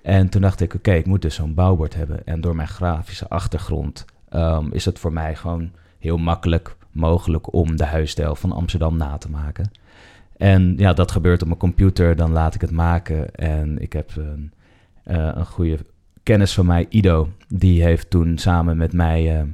En 0.02 0.28
toen 0.28 0.42
dacht 0.42 0.60
ik, 0.60 0.74
oké, 0.74 0.92
ik 0.92 1.06
moet 1.06 1.22
dus 1.22 1.34
zo'n 1.34 1.54
bouwbord 1.54 1.94
hebben. 1.94 2.26
En 2.26 2.40
door 2.40 2.56
mijn 2.56 2.68
grafische 2.68 3.28
achtergrond 3.28 4.04
ehm, 4.28 4.68
is 4.72 4.84
het 4.84 4.98
voor 4.98 5.12
mij 5.12 5.34
gewoon 5.34 5.70
heel 5.98 6.16
makkelijk 6.16 6.76
mogelijk 6.90 7.52
om 7.52 7.76
de 7.76 7.84
huisstijl 7.84 8.34
van 8.34 8.52
Amsterdam 8.52 8.96
na 8.96 9.18
te 9.18 9.30
maken. 9.30 9.70
En 10.36 10.74
ja, 10.76 10.92
dat 10.92 11.10
gebeurt 11.10 11.40
op 11.40 11.46
mijn 11.46 11.60
computer, 11.60 12.16
dan 12.16 12.32
laat 12.32 12.54
ik 12.54 12.60
het 12.60 12.70
maken. 12.70 13.34
En 13.34 13.78
ik 13.78 13.92
heb 13.92 14.10
een, 14.16 14.52
een 15.14 15.46
goede 15.46 15.78
kennis 16.22 16.54
van 16.54 16.66
mij, 16.66 16.86
Ido, 16.88 17.28
die 17.48 17.82
heeft 17.82 18.10
toen 18.10 18.38
samen 18.38 18.76
met 18.76 18.92
mij 18.92 19.38
eh, 19.38 19.44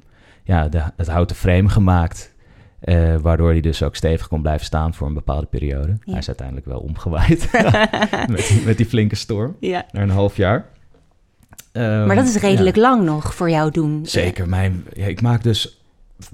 ja, 0.45 0.69
de, 0.69 0.83
het 0.97 1.09
houten 1.09 1.37
frame 1.37 1.69
gemaakt. 1.69 2.33
eh, 2.81 3.17
waardoor 3.17 3.51
hij 3.51 3.61
dus 3.61 3.83
ook 3.83 3.97
stevig 3.97 4.29
kon 4.29 4.43
blijven 4.43 4.67
staan 4.67 4.95
voor 4.95 5.07
een 5.07 5.15
bepaalde 5.15 5.47
periode. 5.47 5.89
Ja. 5.89 6.11
Hij 6.11 6.19
is 6.19 6.27
uiteindelijk 6.27 6.67
wel 6.67 6.79
omgewaaid 6.81 7.49
met, 8.29 8.47
die- 8.49 8.63
met 8.65 8.77
die 8.77 8.87
flinke 8.87 9.15
storm, 9.15 9.57
Ja. 9.61 9.87
naar 9.93 10.03
een 10.03 10.11
half 10.11 10.37
jaar. 10.37 10.67
Ehm, 11.73 12.07
Maar 12.07 12.17
dat 12.17 12.27
is 12.27 12.37
redelijk 12.37 12.77
ja. 12.77 12.83
lang 12.83 13.05
nog 13.05 13.35
voor 13.35 13.51
jou 13.51 13.71
doen. 13.71 14.07
Zeker. 14.07 14.49
Mijn, 14.49 14.85
ja, 14.93 15.07
ik 15.07 15.21
maak 15.21 15.43
dus 15.43 15.83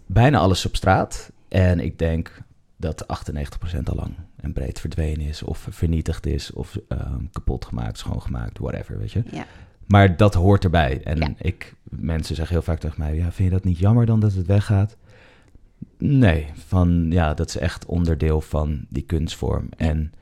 bijna 0.07 0.39
alles 0.39 0.67
op 0.67 0.77
straat. 0.77 1.31
En 1.49 1.81
ik 1.81 1.99
denk 1.99 2.43
dat 2.77 3.05
98% 3.07 3.83
al 3.85 3.95
lang 3.97 4.15
en 4.43 4.53
breed 4.53 4.81
verdwenen 4.81 5.27
is. 5.27 5.43
Of 5.43 5.67
vernietigd 5.71 6.27
is. 6.27 6.53
Of 6.53 6.79
ehm, 6.89 7.25
kapot 7.33 7.65
gemaakt, 7.65 7.99
schoongemaakt, 7.99 8.59
whatever, 8.59 8.99
weet 8.99 9.13
je. 9.13 9.23
Ja. 9.33 9.45
Maar 9.87 10.17
dat 10.17 10.35
hoort 10.35 10.65
erbij. 10.65 11.01
En 11.05 11.19
Ja. 11.19 11.33
ik, 11.39 11.75
mensen 11.83 12.35
zeggen 12.35 12.55
heel 12.55 12.65
vaak 12.65 12.79
tegen 12.81 13.01
mij, 13.01 13.15
ja, 13.15 13.33
vind 13.33 13.49
je 13.49 13.55
dat 13.55 13.65
niet 13.65 13.79
jammer 13.79 14.07
dan 14.07 14.21
dat 14.21 14.33
het 14.35 14.47
weggaat? 14.47 14.97
Nee, 15.99 16.47
van 16.67 17.07
ja, 17.11 17.35
dat 17.35 17.49
is 17.49 17.57
echt 17.57 17.87
onderdeel 17.87 18.41
van 18.41 18.87
die 18.89 19.03
kunstvorm. 19.03 19.69
En 19.77 20.13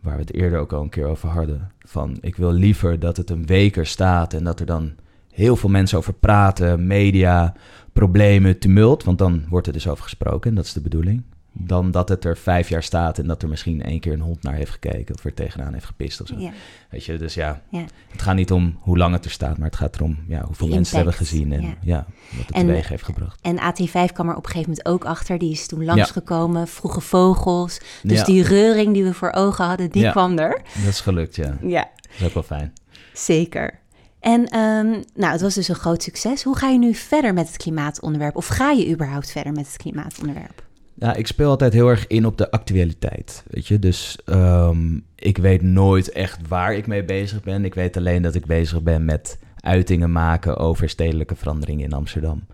waar 0.00 0.14
we 0.14 0.20
het 0.20 0.34
eerder 0.34 0.58
ook 0.58 0.72
al 0.72 0.82
een 0.82 0.88
keer 0.88 1.06
over 1.06 1.28
hadden, 1.28 1.70
van 1.78 2.18
ik 2.20 2.36
wil 2.36 2.52
liever 2.52 2.98
dat 2.98 3.16
het 3.16 3.30
een 3.30 3.46
week 3.46 3.76
er 3.76 3.86
staat 3.86 4.34
en 4.34 4.44
dat 4.44 4.60
er 4.60 4.66
dan 4.66 4.92
heel 5.30 5.56
veel 5.56 5.68
mensen 5.70 5.98
over 5.98 6.12
praten, 6.12 6.86
media, 6.86 7.54
problemen, 7.92 8.58
tumult, 8.58 9.04
want 9.04 9.18
dan 9.18 9.44
wordt 9.48 9.66
er 9.66 9.72
dus 9.72 9.88
over 9.88 10.02
gesproken 10.04 10.50
en 10.50 10.56
dat 10.56 10.64
is 10.64 10.72
de 10.72 10.80
bedoeling. 10.80 11.22
Dan 11.52 11.90
dat 11.90 12.08
het 12.08 12.24
er 12.24 12.36
vijf 12.36 12.68
jaar 12.68 12.82
staat 12.82 13.18
en 13.18 13.26
dat 13.26 13.42
er 13.42 13.48
misschien 13.48 13.82
één 13.82 14.00
keer 14.00 14.12
een 14.12 14.20
hond 14.20 14.42
naar 14.42 14.54
heeft 14.54 14.70
gekeken 14.70 15.14
of 15.14 15.24
er 15.24 15.34
tegenaan 15.34 15.72
heeft 15.72 15.84
gepist 15.84 16.20
of 16.20 16.26
zo. 16.26 16.34
Ja. 16.38 16.50
Weet 16.90 17.04
je, 17.04 17.16
dus 17.18 17.34
ja, 17.34 17.62
Ja. 17.70 17.84
het 18.10 18.22
gaat 18.22 18.34
niet 18.34 18.52
om 18.52 18.76
hoe 18.80 18.96
lang 18.98 19.12
het 19.14 19.24
er 19.24 19.30
staat, 19.30 19.56
maar 19.58 19.66
het 19.66 19.76
gaat 19.76 19.94
erom 19.96 20.18
ja, 20.28 20.44
hoeveel 20.46 20.68
mensen 20.68 20.96
hebben 20.96 21.14
gezien 21.14 21.52
en 21.52 21.62
ja. 21.62 21.74
ja, 21.82 22.06
wat 22.36 22.46
het 22.46 22.54
En- 22.56 22.66
teweeg 22.66 22.88
heeft 22.88 23.02
gebracht. 23.04 23.38
En 23.42 23.56
AT5 23.58 24.12
kwam 24.12 24.28
er 24.28 24.36
op 24.36 24.44
een 24.44 24.50
gegeven 24.50 24.70
moment 24.70 24.86
ook 24.86 25.04
achter. 25.04 25.38
Die 25.38 25.50
is 25.52 25.66
toen 25.66 25.84
langsgekomen, 25.84 26.68
vroege 26.68 27.00
vogels. 27.00 27.80
Dus 28.02 28.24
die 28.24 28.42
reuring 28.42 28.94
die 28.94 29.04
we 29.04 29.14
voor 29.14 29.32
ogen 29.32 29.64
hadden, 29.64 29.90
die 29.90 30.10
kwam 30.10 30.38
er. 30.38 30.60
Dat 30.74 30.88
is 30.88 31.00
gelukt, 31.00 31.36
ja. 31.36 31.56
Ja, 31.62 31.88
Dat 32.02 32.20
is 32.20 32.26
ook 32.26 32.34
wel 32.34 32.42
fijn. 32.42 32.72
zeker. 33.12 33.78
En 34.20 34.44
ehm, 34.48 34.88
nou, 35.14 35.32
het 35.32 35.40
was 35.40 35.54
dus 35.54 35.68
een 35.68 35.74
groot 35.74 36.02
succes. 36.02 36.42
Hoe 36.42 36.56
ga 36.56 36.68
je 36.68 36.78
nu 36.78 36.94
verder 36.94 37.34
met 37.34 37.46
het 37.46 37.56
klimaatonderwerp? 37.56 38.36
Of 38.36 38.46
ga 38.46 38.70
je 38.70 38.90
überhaupt 38.90 39.30
verder 39.30 39.52
met 39.52 39.66
het 39.66 39.76
klimaatonderwerp? 39.76 40.68
Ja, 41.00 41.14
ik 41.14 41.26
speel 41.26 41.50
altijd 41.50 41.72
heel 41.72 41.88
erg 41.88 42.06
in 42.06 42.26
op 42.26 42.38
de 42.38 42.50
actualiteit, 42.50 43.44
weet 43.46 43.66
je. 43.66 43.78
Dus 43.78 44.18
ehm, 44.24 44.98
ik 45.14 45.38
weet 45.38 45.62
nooit 45.62 46.12
echt 46.12 46.48
waar 46.48 46.74
ik 46.74 46.86
mee 46.86 47.04
bezig 47.04 47.42
ben. 47.42 47.64
Ik 47.64 47.74
weet 47.74 47.96
alleen 47.96 48.22
dat 48.22 48.34
ik 48.34 48.46
bezig 48.46 48.82
ben 48.82 49.04
met 49.04 49.38
uitingen 49.60 50.12
maken 50.12 50.56
over 50.56 50.88
stedelijke 50.88 51.34
veranderingen 51.34 51.84
in 51.84 51.92
Amsterdam. 51.92 52.46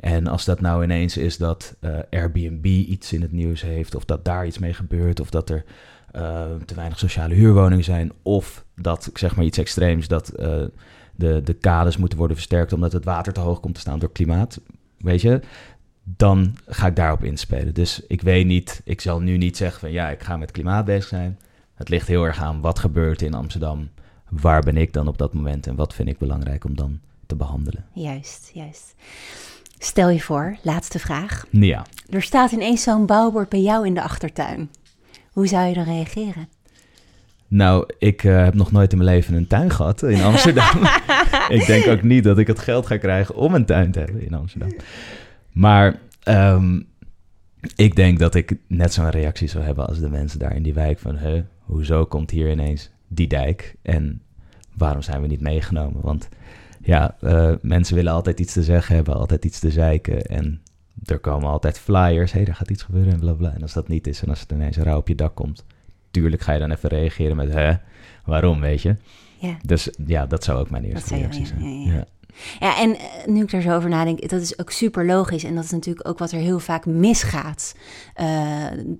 En 0.00 0.26
als 0.26 0.44
dat 0.44 0.60
nou 0.60 0.82
ineens 0.84 1.16
is 1.16 1.36
dat 1.36 1.76
eh, 1.80 1.98
Airbnb 2.10 2.64
iets 2.64 3.12
in 3.12 3.22
het 3.22 3.32
nieuws 3.32 3.62
heeft, 3.62 3.94
of 3.94 4.04
dat 4.04 4.24
daar 4.24 4.46
iets 4.46 4.58
mee 4.58 4.74
gebeurt, 4.74 5.20
of 5.20 5.30
dat 5.30 5.50
er 5.50 5.64
eh, 6.10 6.44
te 6.64 6.74
weinig 6.74 6.98
sociale 6.98 7.34
huurwoningen 7.34 7.84
zijn, 7.84 8.12
of 8.22 8.64
dat, 8.74 9.10
zeg 9.14 9.36
maar 9.36 9.44
iets 9.44 9.58
extreems, 9.58 10.08
dat 10.08 10.28
eh, 10.28 10.62
de, 11.14 11.40
de 11.44 11.54
kades 11.54 11.96
moeten 11.96 12.18
worden 12.18 12.36
versterkt 12.36 12.72
omdat 12.72 12.92
het 12.92 13.04
water 13.04 13.32
te 13.32 13.40
hoog 13.40 13.60
komt 13.60 13.74
te 13.74 13.80
staan 13.80 13.98
door 13.98 14.12
klimaat, 14.12 14.60
weet 14.98 15.20
je, 15.20 15.40
dan 16.16 16.56
ga 16.66 16.86
ik 16.86 16.96
daarop 16.96 17.24
inspelen. 17.24 17.74
Dus 17.74 18.02
ik 18.06 18.20
weet 18.22 18.46
niet, 18.46 18.80
ik 18.84 19.00
zal 19.00 19.20
nu 19.20 19.36
niet 19.36 19.56
zeggen 19.56 19.80
van 19.80 19.92
ja, 19.92 20.08
ik 20.08 20.22
ga 20.22 20.36
met 20.36 20.50
klimaat 20.50 20.84
bezig 20.84 21.08
zijn. 21.08 21.38
Het 21.74 21.88
ligt 21.88 22.08
heel 22.08 22.24
erg 22.24 22.42
aan 22.42 22.60
wat 22.60 22.78
gebeurt 22.78 23.22
in 23.22 23.34
Amsterdam. 23.34 23.88
Waar 24.28 24.60
ben 24.60 24.76
ik 24.76 24.92
dan 24.92 25.08
op 25.08 25.18
dat 25.18 25.32
moment 25.32 25.66
en 25.66 25.74
wat 25.74 25.94
vind 25.94 26.08
ik 26.08 26.18
belangrijk 26.18 26.64
om 26.64 26.76
dan 26.76 27.00
te 27.26 27.36
behandelen? 27.36 27.84
Juist, 27.92 28.50
juist. 28.54 28.94
Stel 29.78 30.08
je 30.08 30.20
voor, 30.20 30.56
laatste 30.62 30.98
vraag. 30.98 31.46
Ja, 31.50 31.86
Er 32.08 32.22
staat 32.22 32.52
ineens 32.52 32.82
zo'n 32.82 33.06
bouwbord 33.06 33.48
bij 33.48 33.60
jou 33.60 33.86
in 33.86 33.94
de 33.94 34.02
achtertuin. 34.02 34.70
Hoe 35.32 35.46
zou 35.46 35.66
je 35.66 35.74
dan 35.74 35.84
reageren? 35.84 36.48
nou, 37.48 37.88
ik 37.98 38.24
eh, 38.24 38.44
heb 38.44 38.54
nog 38.54 38.72
nooit 38.72 38.92
in 38.92 38.98
mijn 38.98 39.10
leven 39.10 39.34
een 39.34 39.46
tuin 39.46 39.70
gehad 39.70 40.02
in 40.02 40.22
Amsterdam. 40.22 40.86
ik 41.58 41.66
denk 41.66 41.86
ook 41.86 42.02
niet 42.02 42.24
dat 42.24 42.38
ik 42.38 42.46
het 42.46 42.58
geld 42.58 42.86
ga 42.86 42.96
krijgen 42.96 43.34
om 43.34 43.54
een 43.54 43.66
tuin 43.66 43.92
te 43.92 43.98
hebben 43.98 44.26
in 44.26 44.34
Amsterdam. 44.34 44.72
Maar 45.58 46.00
ehm, 46.22 46.80
ik 47.76 47.96
denk 47.96 48.18
dat 48.18 48.34
ik 48.34 48.56
net 48.66 48.92
zo'n 48.92 49.10
reactie 49.10 49.48
zou 49.48 49.64
hebben 49.64 49.86
als 49.86 49.98
de 49.98 50.08
mensen 50.08 50.38
daar 50.38 50.54
in 50.54 50.62
die 50.62 50.74
wijk 50.74 50.98
van... 50.98 51.16
Huh, 51.16 51.42
hoezo 51.58 52.04
komt 52.04 52.30
hier 52.30 52.50
ineens 52.50 52.90
die 53.08 53.26
dijk 53.26 53.76
en 53.82 54.22
waarom 54.76 55.02
zijn 55.02 55.20
we 55.20 55.26
niet 55.26 55.40
meegenomen? 55.40 56.00
Want 56.02 56.28
ja, 56.82 57.16
eh, 57.20 57.52
mensen 57.60 57.94
willen 57.94 58.12
altijd 58.12 58.40
iets 58.40 58.52
te 58.52 58.62
zeggen 58.62 58.94
hebben, 58.94 59.14
altijd 59.14 59.44
iets 59.44 59.58
te 59.58 59.70
zeiken 59.70 60.22
en... 60.22 60.62
Er 61.04 61.18
komen 61.18 61.50
altijd 61.50 61.78
flyers, 61.78 62.32
hé, 62.32 62.38
hey, 62.38 62.48
er 62.48 62.54
gaat 62.54 62.70
iets 62.70 62.82
gebeuren 62.82 63.12
en 63.12 63.20
bla 63.20 63.32
bla. 63.32 63.54
En 63.54 63.62
als 63.62 63.72
dat 63.72 63.88
niet 63.88 64.06
is 64.06 64.22
en 64.22 64.28
als 64.28 64.40
het 64.40 64.52
ineens 64.52 64.76
rauw 64.76 64.98
op 64.98 65.08
je 65.08 65.14
dak 65.14 65.34
komt, 65.34 65.64
tuurlijk 66.10 66.42
ga 66.42 66.52
je 66.52 66.58
dan 66.58 66.70
even 66.70 66.88
reageren 66.88 67.36
met, 67.36 67.52
hè, 67.52 67.72
waarom, 68.24 68.60
weet 68.60 68.82
je? 68.82 68.96
Ja. 69.40 69.56
Dus 69.62 69.90
ja, 70.06 70.26
dat 70.26 70.44
zou 70.44 70.58
ook 70.58 70.70
mijn 70.70 70.84
eerste 70.84 71.14
reactie 71.16 71.46
zijn. 71.46 71.80
ja, 71.80 71.92
ja. 71.92 72.06
Ja, 72.60 72.78
en 72.78 72.96
eh, 72.98 73.04
nu 73.26 73.42
ik 73.42 73.52
er 73.52 73.62
zo 73.62 73.74
over 73.74 73.88
nadenk, 73.88 74.28
dat 74.28 74.40
is 74.40 74.58
ook 74.58 74.70
super 74.70 75.06
logisch. 75.06 75.44
En 75.44 75.54
dat 75.54 75.64
is 75.64 75.70
natuurlijk 75.70 76.08
ook 76.08 76.18
wat 76.18 76.32
er 76.32 76.38
heel 76.38 76.58
vaak 76.58 76.86
misgaat. 76.86 77.74
Eh, 78.14 78.26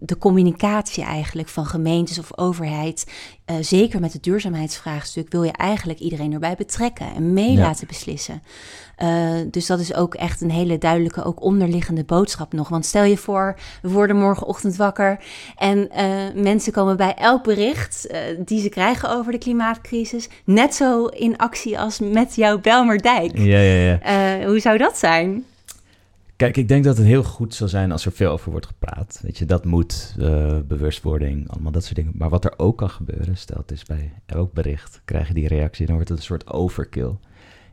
de 0.00 0.18
communicatie 0.18 1.04
eigenlijk 1.04 1.48
van 1.48 1.66
gemeentes 1.66 2.18
of 2.18 2.38
overheid, 2.38 3.06
eh, 3.44 3.56
zeker 3.60 4.00
met 4.00 4.12
het 4.12 4.22
duurzaamheidsvraagstuk, 4.22 5.32
wil 5.32 5.42
je 5.42 5.52
eigenlijk 5.52 5.98
iedereen 5.98 6.32
erbij 6.32 6.54
betrekken 6.56 7.14
en 7.14 7.32
mee 7.32 7.52
Ja. 7.52 7.60
laten 7.60 7.86
beslissen. 7.86 8.42
Dus 9.50 9.66
dat 9.66 9.80
is 9.80 9.94
ook 9.94 10.14
echt 10.14 10.40
een 10.40 10.50
hele 10.50 10.78
duidelijke, 10.78 11.24
ook 11.24 11.42
onderliggende 11.42 12.04
boodschap 12.04 12.52
nog. 12.52 12.68
Want 12.68 12.86
stel 12.86 13.04
je 13.04 13.16
voor, 13.16 13.58
we 13.82 13.88
worden 13.90 14.16
morgenochtend 14.16 14.76
wakker 14.76 15.18
en 15.56 15.88
mensen 16.34 16.72
komen 16.72 16.96
bij 16.96 17.14
elk 17.14 17.42
bericht 17.42 18.14
die 18.44 18.60
ze 18.60 18.68
krijgen 18.68 19.10
over 19.10 19.32
de 19.32 19.38
klimaatcrisis 19.38 20.28
net 20.44 20.74
zo 20.74 21.06
in 21.06 21.36
actie 21.36 21.78
als 21.78 21.98
met 21.98 22.34
jouw 22.34 22.58
Belmerdijk. 22.60 23.27
Ja, 23.34 23.58
ja, 23.58 23.74
ja. 23.74 24.00
Eh, 24.00 24.46
hoe 24.46 24.60
zou 24.60 24.78
dat 24.78 24.98
zijn? 24.98 25.44
Kijk, 26.36 26.56
ik 26.56 26.68
denk 26.68 26.84
dat 26.84 26.96
het 26.96 27.06
heel 27.06 27.22
goed 27.22 27.54
zou 27.54 27.70
zijn 27.70 27.92
als 27.92 28.04
er 28.04 28.12
veel 28.12 28.30
over 28.30 28.50
wordt 28.50 28.66
gepraat. 28.66 29.20
Weet 29.22 29.38
je, 29.38 29.44
dat 29.44 29.64
moet, 29.64 30.14
eh, 30.20 30.58
bewustwording, 30.64 31.50
allemaal 31.50 31.72
dat 31.72 31.84
soort 31.84 31.96
dingen. 31.96 32.12
Maar 32.14 32.28
wat 32.28 32.44
er 32.44 32.54
ook 32.56 32.78
kan 32.78 32.90
gebeuren, 32.90 33.36
stel 33.36 33.56
het 33.56 33.70
is 33.70 33.84
bij 33.84 34.12
elk 34.26 34.52
bericht, 34.52 35.00
krijg 35.04 35.28
je 35.28 35.34
die 35.34 35.48
reactie, 35.48 35.86
dan 35.86 35.94
wordt 35.94 36.10
het 36.10 36.18
een 36.18 36.24
soort 36.24 36.50
overkill. 36.50 37.14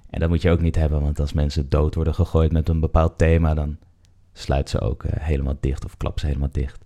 En 0.10 0.20
dat 0.20 0.30
moet 0.30 0.42
je 0.42 0.50
ook 0.50 0.62
niet 0.62 0.76
hebben, 0.76 1.02
want 1.02 1.20
als 1.20 1.34
mensen 1.34 1.70
dood 1.70 1.96
worden 1.96 2.14
gegooid 2.14 2.52
met 2.52 2.70
een 2.70 2.80
bepaald 2.80 3.18
thema, 3.18 3.54
dan 3.54 3.78
sluit 4.34 4.70
ze 4.70 4.80
ook 4.82 5.04
eh, 5.04 5.24
helemaal 5.24 5.58
dicht 5.60 5.86
of 5.86 5.98
klap 5.98 6.20
ze 6.20 6.26
helemaal 6.26 6.50
dicht. 6.52 6.86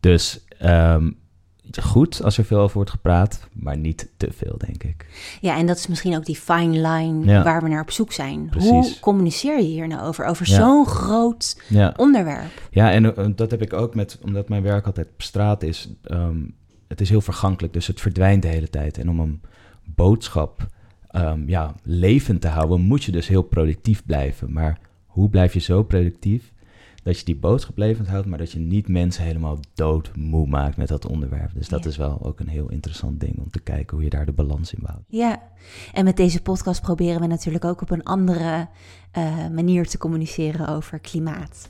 Dus 0.00 0.44
ehm, 0.58 1.10
goed 1.82 2.22
als 2.22 2.38
er 2.38 2.44
veel 2.44 2.58
over 2.60 2.76
wordt 2.76 2.90
gepraat, 2.90 3.48
maar 3.52 3.76
niet 3.76 4.08
te 4.16 4.28
veel, 4.32 4.54
denk 4.58 4.82
ik. 4.82 5.06
Ja, 5.40 5.56
en 5.56 5.66
dat 5.66 5.76
is 5.76 5.86
misschien 5.86 6.16
ook 6.16 6.24
die 6.26 6.36
fine 6.36 6.88
line 6.88 7.24
Ja. 7.24 7.42
waar 7.42 7.62
we 7.62 7.68
naar 7.68 7.80
op 7.82 7.90
zoek 7.90 8.12
zijn. 8.12 8.48
Precies. 8.48 8.70
Hoe 8.70 9.00
communiceer 9.00 9.56
je 9.58 9.64
hier 9.66 9.88
nou 9.88 10.06
over? 10.06 10.24
Over 10.24 10.48
Ja. 10.48 10.56
zo'n 10.56 10.86
groot 10.86 11.62
Ja. 11.68 11.94
onderwerp. 11.96 12.62
Ja, 12.70 12.90
en 12.92 13.16
eh, 13.16 13.26
dat 13.34 13.50
heb 13.50 13.62
ik 13.62 13.72
ook 13.72 13.94
met, 13.94 14.18
omdat 14.24 14.48
mijn 14.48 14.62
werk 14.62 14.86
altijd 14.86 15.06
op 15.12 15.22
straat 15.22 15.62
is. 15.62 15.88
ehm, 16.04 16.36
het 16.88 17.00
is 17.00 17.08
heel 17.08 17.20
vergankelijk, 17.20 17.72
dus 17.72 17.86
het 17.86 18.00
verdwijnt 18.00 18.42
de 18.42 18.48
hele 18.48 18.70
tijd. 18.70 18.98
En 18.98 19.10
om 19.10 19.20
een 19.20 19.40
boodschap 19.84 20.66
ehm, 21.08 21.42
ja, 21.48 21.74
levend 21.82 22.40
te 22.40 22.48
houden, 22.48 22.80
moet 22.80 23.04
je 23.04 23.12
dus 23.12 23.28
heel 23.28 23.42
productief 23.42 24.04
blijven. 24.06 24.52
Maar 24.52 24.78
hoe 25.06 25.28
blijf 25.28 25.52
je 25.52 25.60
zo 25.60 25.82
productief 25.82 26.52
dat 27.02 27.18
je 27.18 27.24
die 27.24 27.36
boodschap 27.36 27.76
levend 27.78 28.08
houdt, 28.08 28.26
maar 28.26 28.38
dat 28.38 28.52
je 28.52 28.58
niet 28.58 28.88
mensen 28.88 29.24
helemaal 29.24 29.58
doodmoe 29.74 30.46
maakt 30.46 30.76
met 30.76 30.88
dat 30.88 31.06
onderwerp? 31.06 31.50
Dus 31.54 31.68
dat 31.68 31.84
Ja. 31.84 31.90
is 31.90 31.96
wel 31.96 32.24
ook 32.24 32.40
een 32.40 32.48
heel 32.48 32.70
interessant 32.70 33.20
ding 33.20 33.38
om 33.38 33.50
te 33.50 33.60
kijken 33.60 33.94
hoe 33.96 34.04
je 34.04 34.10
daar 34.10 34.26
de 34.26 34.32
balans 34.32 34.74
in 34.74 34.82
bouwt. 34.82 35.04
Ja, 35.08 35.42
en 35.92 36.04
met 36.04 36.16
deze 36.16 36.42
podcast 36.42 36.80
proberen 36.80 37.20
we 37.20 37.26
natuurlijk 37.26 37.64
ook 37.64 37.80
op 37.82 37.90
een 37.90 38.04
andere 38.04 38.68
eh, 39.12 39.48
manier 39.48 39.86
te 39.88 39.98
communiceren 39.98 40.68
over 40.68 40.98
klimaat. 40.98 41.68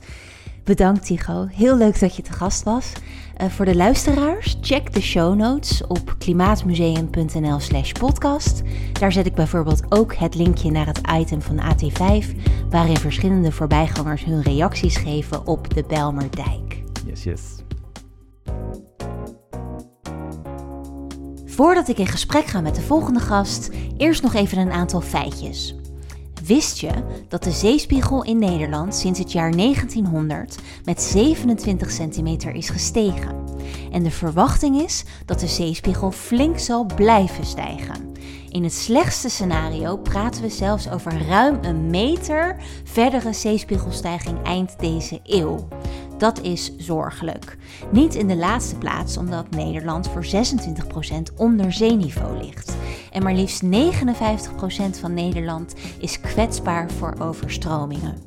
Bedankt 0.63 1.05
Tycho, 1.05 1.47
heel 1.51 1.77
leuk 1.77 1.99
dat 1.99 2.15
je 2.15 2.21
te 2.21 2.33
gast 2.33 2.63
was. 2.63 2.91
Eh, 3.35 3.47
voor 3.49 3.65
de 3.65 3.75
luisteraars, 3.75 4.57
check 4.61 4.93
de 4.93 5.01
show 5.01 5.35
notes 5.35 5.87
op 5.87 6.15
klimaatmuseum.nl 6.17 7.59
slash 7.59 7.91
podcast. 7.91 8.61
Daar 8.99 9.11
zet 9.11 9.25
ik 9.25 9.35
bijvoorbeeld 9.35 9.83
ook 9.89 10.15
het 10.15 10.35
linkje 10.35 10.71
naar 10.71 10.85
het 10.85 11.01
item 11.11 11.41
van 11.41 11.59
AT5, 11.59 12.25
waarin 12.69 12.97
verschillende 12.97 13.51
voorbijgangers 13.51 14.23
hun 14.25 14.41
reacties 14.41 14.97
geven 14.97 15.47
op 15.47 15.73
de 15.73 15.83
Belmerdijk. 15.87 16.83
Yes, 17.05 17.23
yes. 17.23 17.41
Voordat 21.45 21.87
ik 21.87 21.97
in 21.97 22.07
gesprek 22.07 22.45
ga 22.45 22.61
met 22.61 22.75
de 22.75 22.81
volgende 22.81 23.19
gast, 23.19 23.69
eerst 23.97 24.21
nog 24.21 24.33
even 24.33 24.57
een 24.57 24.71
aantal 24.71 25.01
feitjes. 25.01 25.78
Wist 26.49 26.79
je 26.79 26.91
dat 27.27 27.43
de 27.43 27.51
zeespiegel 27.51 28.23
in 28.23 28.39
Nederland 28.39 28.95
sinds 28.95 29.19
het 29.19 29.31
jaar 29.31 29.51
1900 29.51 30.57
met 30.83 31.01
27 31.01 31.91
centimeter 31.91 32.53
is 32.53 32.69
gestegen? 32.69 33.43
En 33.91 34.03
de 34.03 34.11
verwachting 34.11 34.81
is 34.81 35.03
dat 35.25 35.39
de 35.39 35.47
zeespiegel 35.47 36.11
flink 36.11 36.59
zal 36.59 36.85
blijven 36.95 37.45
stijgen. 37.45 38.11
In 38.49 38.63
het 38.63 38.73
slechtste 38.73 39.29
scenario 39.29 39.97
praten 39.97 40.41
we 40.41 40.49
zelfs 40.49 40.89
over 40.89 41.27
ruim 41.27 41.57
een 41.61 41.89
meter 41.89 42.55
verdere 42.83 43.33
zeespiegelstijging 43.33 44.43
eind 44.43 44.79
deze 44.79 45.19
eeuw. 45.23 45.67
Dat 46.19 46.41
is 46.41 46.77
zorgelijk. 46.77 47.57
Niet 47.91 48.15
in 48.15 48.27
de 48.27 48.35
laatste 48.35 48.75
plaats 48.75 49.17
omdat 49.17 49.49
Nederland 49.49 50.09
voor 50.09 50.25
26% 50.25 51.35
onder 51.35 51.71
zeeniveau 51.71 52.37
ligt. 52.37 52.75
En 53.11 53.23
maar 53.23 53.33
liefst 53.33 53.63
59% 53.63 53.67
van 54.99 55.13
Nederland 55.13 55.73
is 55.99 56.21
kwetsbaar 56.21 56.91
voor 56.91 57.15
overstromingen. 57.19 58.17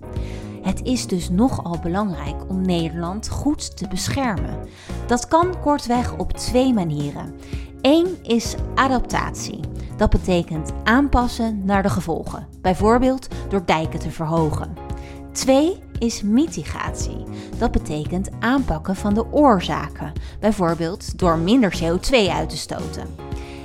Het 0.62 0.82
is 0.82 1.06
dus 1.06 1.30
nogal 1.30 1.78
belangrijk 1.82 2.48
om 2.48 2.60
Nederland 2.60 3.28
goed 3.28 3.76
te 3.76 3.88
beschermen. 3.88 4.58
Dat 5.06 5.28
kan 5.28 5.60
kortweg 5.60 6.16
op 6.16 6.32
twee 6.32 6.72
manieren. 6.72 7.34
Eén 7.80 8.16
is 8.22 8.54
adaptatie. 8.74 9.60
Dat 9.96 10.10
betekent 10.10 10.72
aanpassen 10.84 11.64
naar 11.64 11.82
de 11.82 11.90
gevolgen, 11.90 12.46
bijvoorbeeld 12.60 13.28
door 13.48 13.62
dijken 13.66 13.98
te 13.98 14.10
verhogen. 14.10 14.91
2 15.32 15.82
is 15.98 16.22
mitigatie. 16.22 17.24
Dat 17.58 17.70
betekent 17.70 18.30
aanpakken 18.40 18.96
van 18.96 19.14
de 19.14 19.32
oorzaken, 19.32 20.12
bijvoorbeeld 20.40 21.18
door 21.18 21.38
minder 21.38 21.82
CO2 21.82 22.28
uit 22.30 22.48
te 22.48 22.56
stoten. 22.56 23.06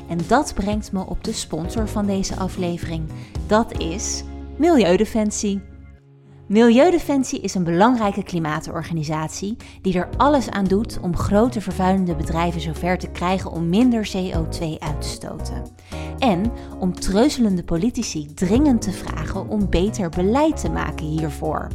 En 0.09 0.19
dat 0.27 0.53
brengt 0.53 0.91
me 0.91 1.05
op 1.05 1.23
de 1.23 1.33
sponsor 1.33 1.87
van 1.87 2.05
deze 2.05 2.35
aflevering. 2.35 3.09
Dat 3.47 3.79
is 3.79 4.23
Milieudefensie. 4.57 5.61
Milieudefensie 6.47 7.39
is 7.39 7.55
een 7.55 7.63
belangrijke 7.63 8.23
klimaatorganisatie 8.23 9.55
die 9.81 9.97
er 9.97 10.09
alles 10.17 10.49
aan 10.49 10.65
doet 10.65 10.99
om 11.01 11.17
grote 11.17 11.61
vervuilende 11.61 12.15
bedrijven 12.15 12.61
zover 12.61 12.97
te 12.97 13.07
krijgen 13.07 13.51
om 13.51 13.69
minder 13.69 14.11
CO2 14.15 14.79
uit 14.79 15.01
te 15.01 15.07
stoten. 15.07 15.63
En 16.19 16.51
om 16.79 16.93
treuzelende 16.93 17.63
politici 17.63 18.33
dringend 18.33 18.81
te 18.81 18.91
vragen 18.91 19.47
om 19.47 19.69
beter 19.69 20.09
beleid 20.09 20.61
te 20.61 20.69
maken 20.69 21.05
hiervoor. 21.05 21.67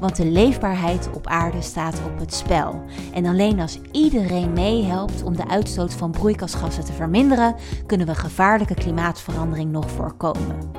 Want 0.00 0.16
de 0.16 0.26
leefbaarheid 0.26 1.08
op 1.14 1.26
aarde 1.26 1.62
staat 1.62 2.00
op 2.06 2.18
het 2.18 2.34
spel. 2.34 2.82
En 3.12 3.26
alleen 3.26 3.60
als 3.60 3.78
iedereen 3.92 4.52
meehelpt 4.52 5.22
om 5.22 5.36
de 5.36 5.48
uitstoot 5.48 5.92
van 5.92 6.10
broeikasgassen 6.10 6.84
te 6.84 6.92
verminderen, 6.92 7.54
kunnen 7.86 8.06
we 8.06 8.14
gevaarlijke 8.14 8.74
klimaatverandering 8.74 9.70
nog 9.70 9.90
voorkomen. 9.90 10.75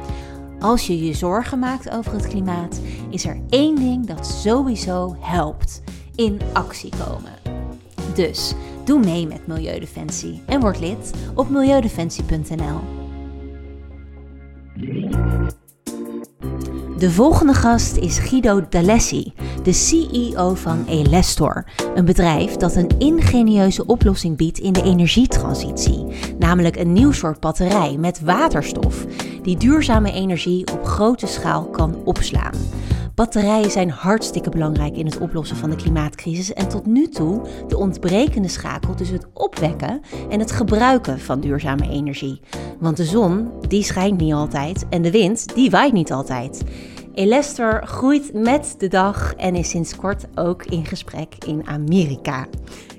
Als 0.59 0.87
je 0.87 1.05
je 1.05 1.13
zorgen 1.13 1.59
maakt 1.59 1.89
over 1.89 2.13
het 2.13 2.27
klimaat, 2.27 2.81
is 3.09 3.25
er 3.25 3.39
één 3.49 3.75
ding 3.75 4.05
dat 4.05 4.27
sowieso 4.27 5.15
helpt: 5.19 5.81
in 6.15 6.39
actie 6.53 6.91
komen. 7.05 7.33
Dus 8.15 8.53
doe 8.85 8.99
mee 8.99 9.27
met 9.27 9.47
Milieudefensie 9.47 10.41
en 10.45 10.59
word 10.59 10.79
lid 10.79 11.13
op 11.35 11.49
milieudefensie.nl. 11.49 12.79
De 16.97 17.11
volgende 17.11 17.53
gast 17.53 17.95
is 17.95 18.19
Guido 18.19 18.61
D'Alessi, 18.69 19.33
de 19.63 19.73
CEO 19.73 20.53
van 20.53 20.85
Elestor, 20.87 21.65
een 21.95 22.05
bedrijf 22.05 22.55
dat 22.55 22.75
een 22.75 22.89
ingenieuze 22.97 23.85
oplossing 23.85 24.37
biedt 24.37 24.57
in 24.59 24.73
de 24.73 24.83
energietransitie, 24.83 26.05
namelijk 26.39 26.75
een 26.75 26.93
nieuw 26.93 27.11
soort 27.11 27.39
batterij 27.39 27.97
met 27.97 28.21
waterstof 28.21 29.05
die 29.43 29.57
duurzame 29.57 30.11
energie 30.11 30.71
op 30.73 30.85
grote 30.85 31.27
schaal 31.27 31.65
kan 31.65 31.95
opslaan. 32.05 32.53
Batterijen 33.17 33.71
zijn 33.71 33.89
hartstikke 33.89 34.49
belangrijk 34.49 34.95
in 34.95 35.05
het 35.05 35.17
oplossen 35.17 35.57
van 35.57 35.69
de 35.69 35.75
klimaatcrisis 35.75 36.53
en 36.53 36.67
tot 36.67 36.85
nu 36.85 37.07
toe 37.07 37.47
de 37.67 37.77
ontbrekende 37.77 38.47
schakel 38.47 38.95
tussen 38.95 39.15
het 39.15 39.27
opwekken 39.33 40.01
en 40.29 40.39
het 40.39 40.51
gebruiken 40.51 41.19
van 41.19 41.39
duurzame 41.39 41.89
energie. 41.89 42.41
Want 42.79 42.97
de 42.97 43.05
zon, 43.05 43.51
die 43.67 43.83
schijnt 43.83 44.19
niet 44.19 44.33
altijd 44.33 44.85
en 44.89 45.01
de 45.01 45.11
wind, 45.11 45.55
die 45.55 45.69
waait 45.69 45.93
niet 45.93 46.11
altijd. 46.11 46.63
Elester 47.13 47.87
groeit 47.87 48.33
met 48.33 48.75
de 48.77 48.87
dag 48.87 49.33
en 49.33 49.55
is 49.55 49.69
sinds 49.69 49.95
kort 49.95 50.25
ook 50.35 50.65
in 50.65 50.85
gesprek 50.85 51.35
in 51.45 51.67
Amerika. 51.67 52.47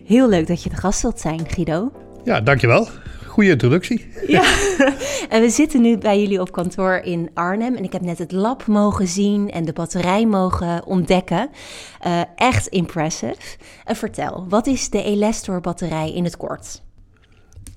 Heel 0.04 0.28
leuk 0.28 0.46
dat 0.46 0.62
je 0.62 0.70
de 0.70 0.76
gast 0.76 1.02
wilt 1.02 1.20
zijn, 1.20 1.48
Guido. 1.48 1.92
Ja, 2.24 2.40
dankjewel. 2.40 2.88
Goede 3.38 3.52
introductie. 3.52 4.06
Ja, 4.26 4.42
en 5.34 5.40
we 5.40 5.50
zitten 5.50 5.80
nu 5.82 5.98
bij 5.98 6.20
jullie 6.20 6.40
op 6.40 6.52
kantoor 6.52 6.94
in 6.94 7.30
Arnhem. 7.34 7.76
En 7.76 7.84
ik 7.84 7.92
heb 7.92 8.02
net 8.02 8.18
het 8.18 8.32
lab 8.32 8.66
mogen 8.66 9.06
zien 9.06 9.50
en 9.50 9.64
de 9.64 9.72
batterij 9.72 10.26
mogen 10.26 10.86
ontdekken. 10.86 11.50
Uh, 12.06 12.20
echt 12.36 12.66
impressive. 12.66 13.36
Uh, 13.88 13.94
vertel, 13.94 14.46
wat 14.48 14.66
is 14.66 14.90
de 14.90 15.02
Elestor 15.02 15.60
batterij 15.60 16.12
in 16.12 16.24
het 16.24 16.36
kort? 16.36 16.82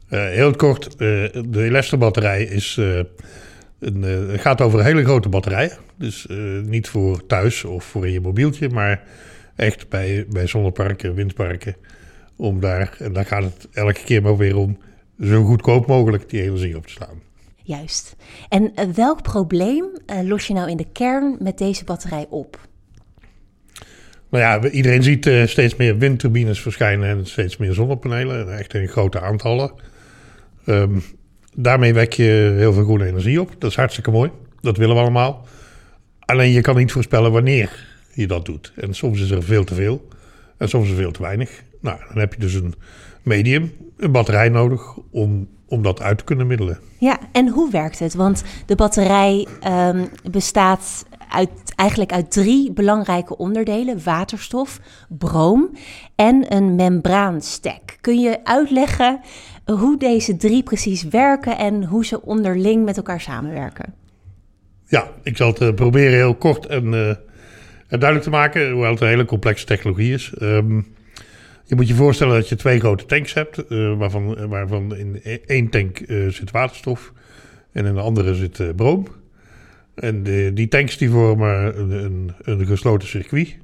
Uh, 0.09 0.23
heel 0.23 0.55
kort, 0.55 0.97
de 0.97 1.49
Elestor 1.53 1.99
batterij 1.99 2.43
is, 2.43 2.79
een, 3.79 4.39
gaat 4.39 4.61
over 4.61 4.83
hele 4.83 5.03
grote 5.03 5.29
batterijen. 5.29 5.77
Dus 5.97 6.27
niet 6.65 6.89
voor 6.89 7.25
thuis 7.25 7.63
of 7.63 7.83
voor 7.83 8.07
in 8.07 8.13
je 8.13 8.21
mobieltje, 8.21 8.69
maar 8.69 9.03
echt 9.55 9.89
bij, 9.89 10.25
bij 10.29 10.47
zonneparken, 10.47 11.13
windparken. 11.13 11.75
Om 12.35 12.59
daar, 12.59 12.95
en 12.99 13.13
daar 13.13 13.25
gaat 13.25 13.43
het 13.43 13.67
elke 13.73 14.03
keer 14.03 14.21
maar 14.21 14.37
weer 14.37 14.57
om 14.57 14.77
zo 15.23 15.43
goedkoop 15.43 15.87
mogelijk 15.87 16.29
die 16.29 16.41
energie 16.41 16.77
op 16.77 16.85
te 16.85 16.91
slaan. 16.93 17.21
Juist. 17.63 18.15
En 18.49 18.63
uh, 18.63 18.85
welk 18.85 19.21
probleem 19.21 19.85
uh, 19.85 20.21
los 20.21 20.47
je 20.47 20.53
nou 20.53 20.69
in 20.69 20.77
de 20.77 20.87
kern 20.91 21.35
met 21.39 21.57
deze 21.57 21.83
batterij 21.83 22.25
op? 22.29 22.67
Nou 24.29 24.43
ja, 24.43 24.69
iedereen 24.69 25.03
ziet 25.03 25.25
uh, 25.25 25.45
steeds 25.45 25.75
meer 25.75 25.97
windturbines 25.97 26.61
verschijnen 26.61 27.09
en 27.09 27.25
steeds 27.25 27.57
meer 27.57 27.73
zonnepanelen, 27.73 28.57
echt 28.57 28.73
in 28.73 28.87
grote 28.87 29.19
aantallen. 29.19 29.71
Um, 30.65 31.03
daarmee 31.55 31.93
wek 31.93 32.13
je 32.13 32.53
heel 32.57 32.73
veel 32.73 32.83
groene 32.83 33.05
energie 33.05 33.41
op. 33.41 33.55
Dat 33.59 33.69
is 33.69 33.75
hartstikke 33.75 34.11
mooi. 34.11 34.31
Dat 34.61 34.77
willen 34.77 34.95
we 34.95 35.01
allemaal. 35.01 35.47
Alleen 36.19 36.51
je 36.51 36.61
kan 36.61 36.75
niet 36.75 36.91
voorspellen 36.91 37.31
wanneer 37.31 37.87
je 38.13 38.27
dat 38.27 38.45
doet. 38.45 38.73
En 38.75 38.93
soms 38.93 39.21
is 39.21 39.31
er 39.31 39.43
veel 39.43 39.63
te 39.63 39.73
veel 39.73 40.07
en 40.57 40.69
soms 40.69 40.85
is 40.85 40.91
er 40.91 40.97
veel 40.97 41.11
te 41.11 41.21
weinig. 41.21 41.63
Nou, 41.81 41.99
dan 42.07 42.17
heb 42.17 42.33
je 42.33 42.39
dus 42.39 42.53
een 42.53 42.73
medium, 43.23 43.71
een 43.97 44.11
batterij 44.11 44.49
nodig 44.49 44.97
om, 45.11 45.47
om 45.67 45.83
dat 45.83 46.01
uit 46.01 46.17
te 46.17 46.23
kunnen 46.23 46.47
middelen. 46.47 46.79
Ja, 46.97 47.19
en 47.31 47.47
hoe 47.47 47.71
werkt 47.71 47.99
het? 47.99 48.13
Want 48.13 48.43
de 48.65 48.75
batterij 48.75 49.47
um, 49.67 50.09
bestaat 50.31 51.05
uit, 51.29 51.49
eigenlijk 51.75 52.11
uit 52.11 52.31
drie 52.31 52.71
belangrijke 52.71 53.37
onderdelen: 53.37 54.03
waterstof, 54.03 54.79
broom 55.09 55.69
en 56.15 56.55
een 56.55 56.75
membraanstek. 56.75 57.97
Kun 58.01 58.19
je 58.19 58.39
uitleggen 58.43 59.19
hoe 59.65 59.97
deze 59.97 60.37
drie 60.37 60.63
precies 60.63 61.03
werken 61.03 61.57
en 61.57 61.83
hoe 61.83 62.05
ze 62.05 62.21
onderling 62.21 62.85
met 62.85 62.97
elkaar 62.97 63.21
samenwerken? 63.21 63.93
Ja, 64.85 65.11
ik 65.23 65.37
zal 65.37 65.47
het 65.47 65.61
uh, 65.61 65.73
proberen 65.73 66.13
heel 66.13 66.35
kort 66.35 66.65
en, 66.65 66.85
uh, 66.85 67.09
en, 67.09 67.19
duidelijk 67.87 68.23
te 68.23 68.29
maken, 68.29 68.71
hoewel 68.71 68.91
het 68.91 69.01
een 69.01 69.07
hele 69.07 69.25
complexe 69.25 69.65
technologie 69.65 70.13
is. 70.13 70.33
Um, 70.41 70.87
je 71.65 71.75
moet 71.75 71.87
je 71.87 71.93
voorstellen 71.93 72.35
dat 72.35 72.49
je 72.49 72.55
twee 72.55 72.79
grote 72.79 73.05
tanks 73.05 73.33
hebt, 73.33 73.63
uh, 73.69 73.97
waarvan, 73.97 74.47
waarvan 74.47 74.95
in 74.95 75.19
e-, 75.23 75.39
één 75.45 75.69
tank 75.69 75.99
uh, 75.99 76.29
zit 76.29 76.51
waterstof 76.51 77.13
en 77.71 77.85
in 77.85 77.93
de 77.93 77.99
andere 77.99 78.35
zit 78.35 78.59
uh, 78.59 78.69
broom. 78.75 79.07
En 79.95 80.23
die 80.53 80.67
tanks 80.67 80.97
die 80.97 81.09
vormen 81.09 81.79
een, 81.79 81.91
een, 81.91 82.31
een, 82.41 82.65
gesloten 82.65 83.07
circuit. 83.07 83.57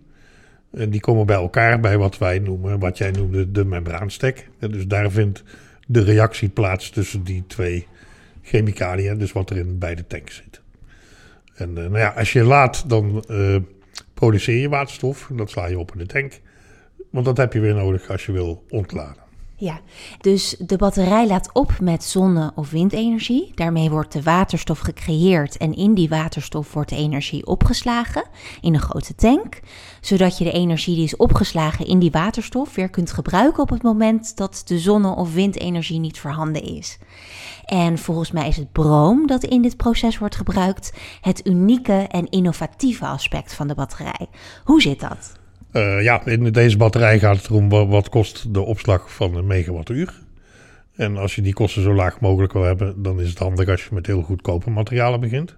En 0.71 0.89
die 0.89 0.99
komen 0.99 1.25
bij 1.25 1.35
elkaar 1.35 1.79
bij 1.79 1.97
wat 1.97 2.17
wij 2.17 2.39
noemen, 2.39 2.79
wat 2.79 2.97
jij 2.97 3.11
noemde, 3.11 3.51
de 3.51 3.65
membraanstek. 3.65 4.49
En 4.59 4.71
dus 4.71 4.87
daar 4.87 5.11
vindt 5.11 5.43
de 5.87 6.03
reactie 6.03 6.49
plaats 6.49 6.89
tussen 6.89 7.23
die 7.23 7.43
twee 7.47 7.87
chemicaliën, 8.41 9.17
dus 9.17 9.31
wat 9.31 9.49
er 9.49 9.57
in 9.57 9.77
beide 9.77 10.07
tanks 10.07 10.35
zit. 10.35 10.61
En 11.55 11.73
nou 11.73 11.97
ja, 11.97 12.09
als 12.09 12.33
je 12.33 12.43
laat, 12.43 12.89
dan 12.89 13.23
produceer 14.13 14.61
je 14.61 14.69
waterstof. 14.69 15.29
Dat 15.33 15.49
sla 15.49 15.65
je 15.65 15.79
op 15.79 15.91
in 15.91 15.97
de 15.97 16.05
tank. 16.05 16.39
Want 17.17 17.29
dat 17.29 17.37
heb 17.37 17.53
je 17.53 17.59
weer 17.59 17.75
nodig 17.75 18.09
als 18.09 18.25
je 18.25 18.31
wil 18.31 18.63
ontladen. 18.69 19.23
Ja, 19.55 19.79
dus 20.21 20.55
de 20.59 20.75
batterij 20.75 21.27
laat 21.27 21.49
op 21.53 21.79
met 21.79 22.03
zonne- 22.03 22.51
of 22.55 22.69
windenergie. 22.69 23.51
Daarmee 23.55 23.89
wordt 23.89 24.13
de 24.13 24.23
waterstof 24.23 24.79
gecreëerd 24.79 25.57
en 25.57 25.75
in 25.75 25.93
die 25.93 26.09
waterstof 26.09 26.73
wordt 26.73 26.89
de 26.89 26.95
energie 26.95 27.45
opgeslagen 27.45 28.23
in 28.61 28.73
een 28.73 28.79
grote 28.79 29.15
tank. 29.15 29.59
Zodat 30.01 30.37
je 30.37 30.43
de 30.43 30.51
energie 30.51 30.95
die 30.95 31.03
is 31.03 31.15
opgeslagen 31.15 31.85
in 31.85 31.99
die 31.99 32.11
waterstof 32.11 32.75
weer 32.75 32.89
kunt 32.89 33.11
gebruiken 33.11 33.63
op 33.63 33.69
het 33.69 33.83
moment 33.83 34.37
dat 34.37 34.61
de 34.65 34.79
zonne- 34.79 35.15
of 35.15 35.33
windenergie 35.33 35.99
niet 35.99 36.19
voorhanden 36.19 36.63
is. 36.63 36.97
En 37.65 37.97
volgens 37.97 38.31
mij 38.31 38.47
is 38.47 38.57
het 38.57 38.71
broom 38.71 39.27
dat 39.27 39.43
in 39.43 39.61
dit 39.61 39.77
proces 39.77 40.17
wordt 40.17 40.35
gebruikt 40.35 40.93
het 41.21 41.47
unieke 41.47 42.07
en 42.07 42.29
innovatieve 42.29 43.05
aspect 43.05 43.53
van 43.53 43.67
de 43.67 43.75
batterij. 43.75 44.27
Hoe 44.63 44.81
zit 44.81 44.99
dat? 44.99 45.45
Uh, 45.73 46.03
ja, 46.03 46.25
in 46.25 46.51
deze 46.51 46.77
batterij 46.77 47.19
gaat 47.19 47.37
het 47.37 47.45
erom 47.45 47.69
wat 47.69 48.09
kost 48.09 48.53
de 48.53 48.61
opslag 48.61 49.13
van 49.13 49.35
een 49.35 49.47
megawattuur. 49.47 50.13
En 50.95 51.17
als 51.17 51.35
je 51.35 51.41
die 51.41 51.53
kosten 51.53 51.81
zo 51.81 51.93
laag 51.93 52.19
mogelijk 52.19 52.53
wil 52.53 52.63
hebben, 52.63 53.03
dan 53.03 53.21
is 53.21 53.29
het 53.29 53.39
handig 53.39 53.69
als 53.69 53.83
je 53.83 53.89
met 53.91 54.05
heel 54.05 54.21
goedkope 54.21 54.69
materialen 54.69 55.19
begint. 55.19 55.55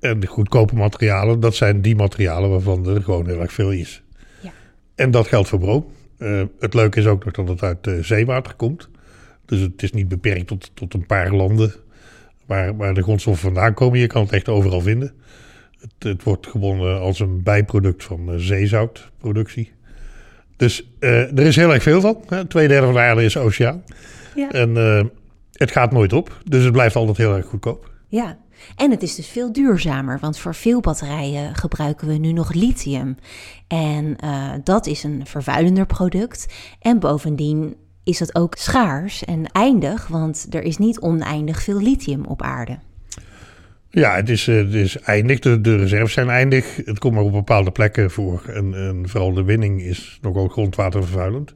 En 0.00 0.20
de 0.20 0.26
goedkope 0.26 0.74
materialen, 0.74 1.40
dat 1.40 1.54
zijn 1.54 1.82
die 1.82 1.96
materialen 1.96 2.50
waarvan 2.50 2.88
er 2.88 3.02
gewoon 3.02 3.26
heel 3.26 3.40
erg 3.40 3.52
veel 3.52 3.70
is. 3.70 4.02
Ja. 4.40 4.50
En 4.94 5.10
dat 5.10 5.26
geldt 5.26 5.48
voor 5.48 5.58
brood. 5.58 5.84
Uh, 6.18 6.42
het 6.60 6.74
leuke 6.74 6.98
is 6.98 7.06
ook 7.06 7.24
nog 7.24 7.34
dat 7.34 7.48
het 7.48 7.62
uit 7.62 7.86
uh, 7.86 8.02
zeewater 8.02 8.54
komt. 8.54 8.88
Dus 9.44 9.60
het 9.60 9.82
is 9.82 9.92
niet 9.92 10.08
beperkt 10.08 10.46
tot, 10.46 10.70
tot 10.74 10.94
een 10.94 11.06
paar 11.06 11.32
landen 11.32 11.74
waar, 12.46 12.76
waar 12.76 12.94
de 12.94 13.02
grondstoffen 13.02 13.42
vandaan 13.42 13.74
komen. 13.74 13.98
Je 13.98 14.06
kan 14.06 14.22
het 14.22 14.32
echt 14.32 14.48
overal 14.48 14.80
vinden. 14.80 15.12
Het, 15.82 15.92
het 15.98 16.22
wordt 16.22 16.46
gewonnen 16.46 17.00
als 17.00 17.20
een 17.20 17.42
bijproduct 17.42 18.04
van 18.04 18.32
uh, 18.32 18.34
zeezoutproductie. 18.36 19.72
Dus 20.56 20.88
uh, 21.00 21.38
er 21.38 21.46
is 21.46 21.56
heel 21.56 21.72
erg 21.72 21.82
veel 21.82 22.00
van. 22.00 22.22
Hè? 22.26 22.44
Twee 22.44 22.68
derde 22.68 22.86
van 22.86 22.94
de 22.94 23.00
aarde 23.00 23.24
is 23.24 23.36
oceaan. 23.36 23.84
Ja. 24.34 24.50
En 24.50 24.70
uh, 24.70 25.02
het 25.52 25.70
gaat 25.70 25.92
nooit 25.92 26.12
op. 26.12 26.40
Dus 26.44 26.62
het 26.64 26.72
blijft 26.72 26.96
altijd 26.96 27.16
heel 27.16 27.36
erg 27.36 27.46
goedkoop. 27.46 27.90
Ja, 28.08 28.38
en 28.76 28.90
het 28.90 29.02
is 29.02 29.14
dus 29.14 29.28
veel 29.28 29.52
duurzamer, 29.52 30.18
want 30.20 30.38
voor 30.38 30.54
veel 30.54 30.80
batterijen 30.80 31.54
gebruiken 31.54 32.08
we 32.08 32.14
nu 32.14 32.32
nog 32.32 32.52
lithium. 32.52 33.16
En 33.66 34.16
uh, 34.24 34.52
dat 34.64 34.86
is 34.86 35.02
een 35.02 35.26
vervuilender 35.26 35.86
product. 35.86 36.46
En 36.80 36.98
bovendien 36.98 37.76
is 38.04 38.18
dat 38.18 38.34
ook 38.34 38.54
schaars 38.54 39.24
en 39.24 39.46
eindig, 39.46 40.06
want 40.06 40.46
er 40.50 40.62
is 40.62 40.78
niet 40.78 41.00
oneindig 41.00 41.62
veel 41.62 41.80
lithium 41.80 42.24
op 42.24 42.42
aarde. 42.42 42.78
Ja, 43.94 44.14
het 44.14 44.28
is, 44.28 44.48
eh, 44.48 44.56
het 44.56 44.74
is 44.74 44.98
eindig. 44.98 45.38
De, 45.38 45.76
reserves 45.76 46.12
zijn 46.12 46.28
eindig. 46.28 46.76
Het 46.84 46.98
komt 46.98 47.14
maar 47.14 47.22
op 47.22 47.32
bepaalde 47.32 47.70
plekken 47.70 48.10
voor. 48.10 48.42
En, 48.46 48.74
en 48.74 49.08
vooral 49.08 49.32
de 49.32 49.42
winning 49.42 49.82
is 49.82 50.18
nogal 50.20 50.48
grondwatervervuilend. 50.48 51.54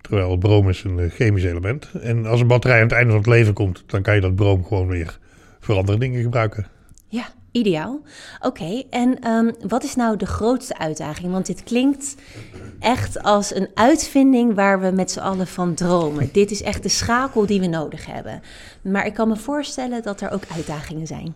Terwijl 0.00 0.30
het 0.30 0.38
broom 0.38 0.68
is 0.68 0.84
een 0.84 0.98
eh, 0.98 1.10
chemisch 1.10 1.44
element. 1.44 1.90
En 2.02 2.26
als 2.26 2.40
een 2.40 2.46
batterij 2.46 2.76
aan 2.76 2.82
het 2.82 2.92
einde 2.92 3.10
van 3.10 3.20
het 3.20 3.28
leven 3.28 3.52
komt, 3.52 3.84
dan 3.86 4.02
kan 4.02 4.14
je 4.14 4.20
dat 4.20 4.34
broom 4.34 4.64
gewoon 4.64 4.86
weer 4.86 5.18
voor 5.60 5.76
andere 5.76 5.98
dingen 5.98 6.22
gebruiken. 6.22 6.66
Ideaal. 7.52 8.00
Oké, 8.40 8.82
en 8.90 9.18
ehm, 9.20 9.50
wat 9.68 9.84
is 9.84 9.94
nou 9.94 10.16
de 10.16 10.26
grootste 10.26 10.78
uitdaging? 10.78 11.32
Want 11.32 11.46
dit 11.46 11.62
klinkt 11.62 12.16
echt 12.80 13.22
als 13.22 13.54
een 13.54 13.68
uitvinding 13.74 14.54
waar 14.54 14.80
we 14.80 14.90
met 14.90 15.10
z'n 15.10 15.18
allen 15.18 15.46
van 15.46 15.74
dromen. 15.74 16.28
dit 16.32 16.50
is 16.50 16.62
echt 16.62 16.82
de 16.82 16.88
schakel 16.88 17.46
die 17.46 17.60
we 17.60 17.66
nodig 17.66 18.06
hebben. 18.06 18.40
Maar 18.82 19.06
ik 19.06 19.14
kan 19.14 19.28
me 19.28 19.36
voorstellen 19.36 20.02
dat 20.02 20.20
er 20.20 20.30
ook 20.30 20.42
uitdagingen 20.54 21.06
zijn. 21.06 21.34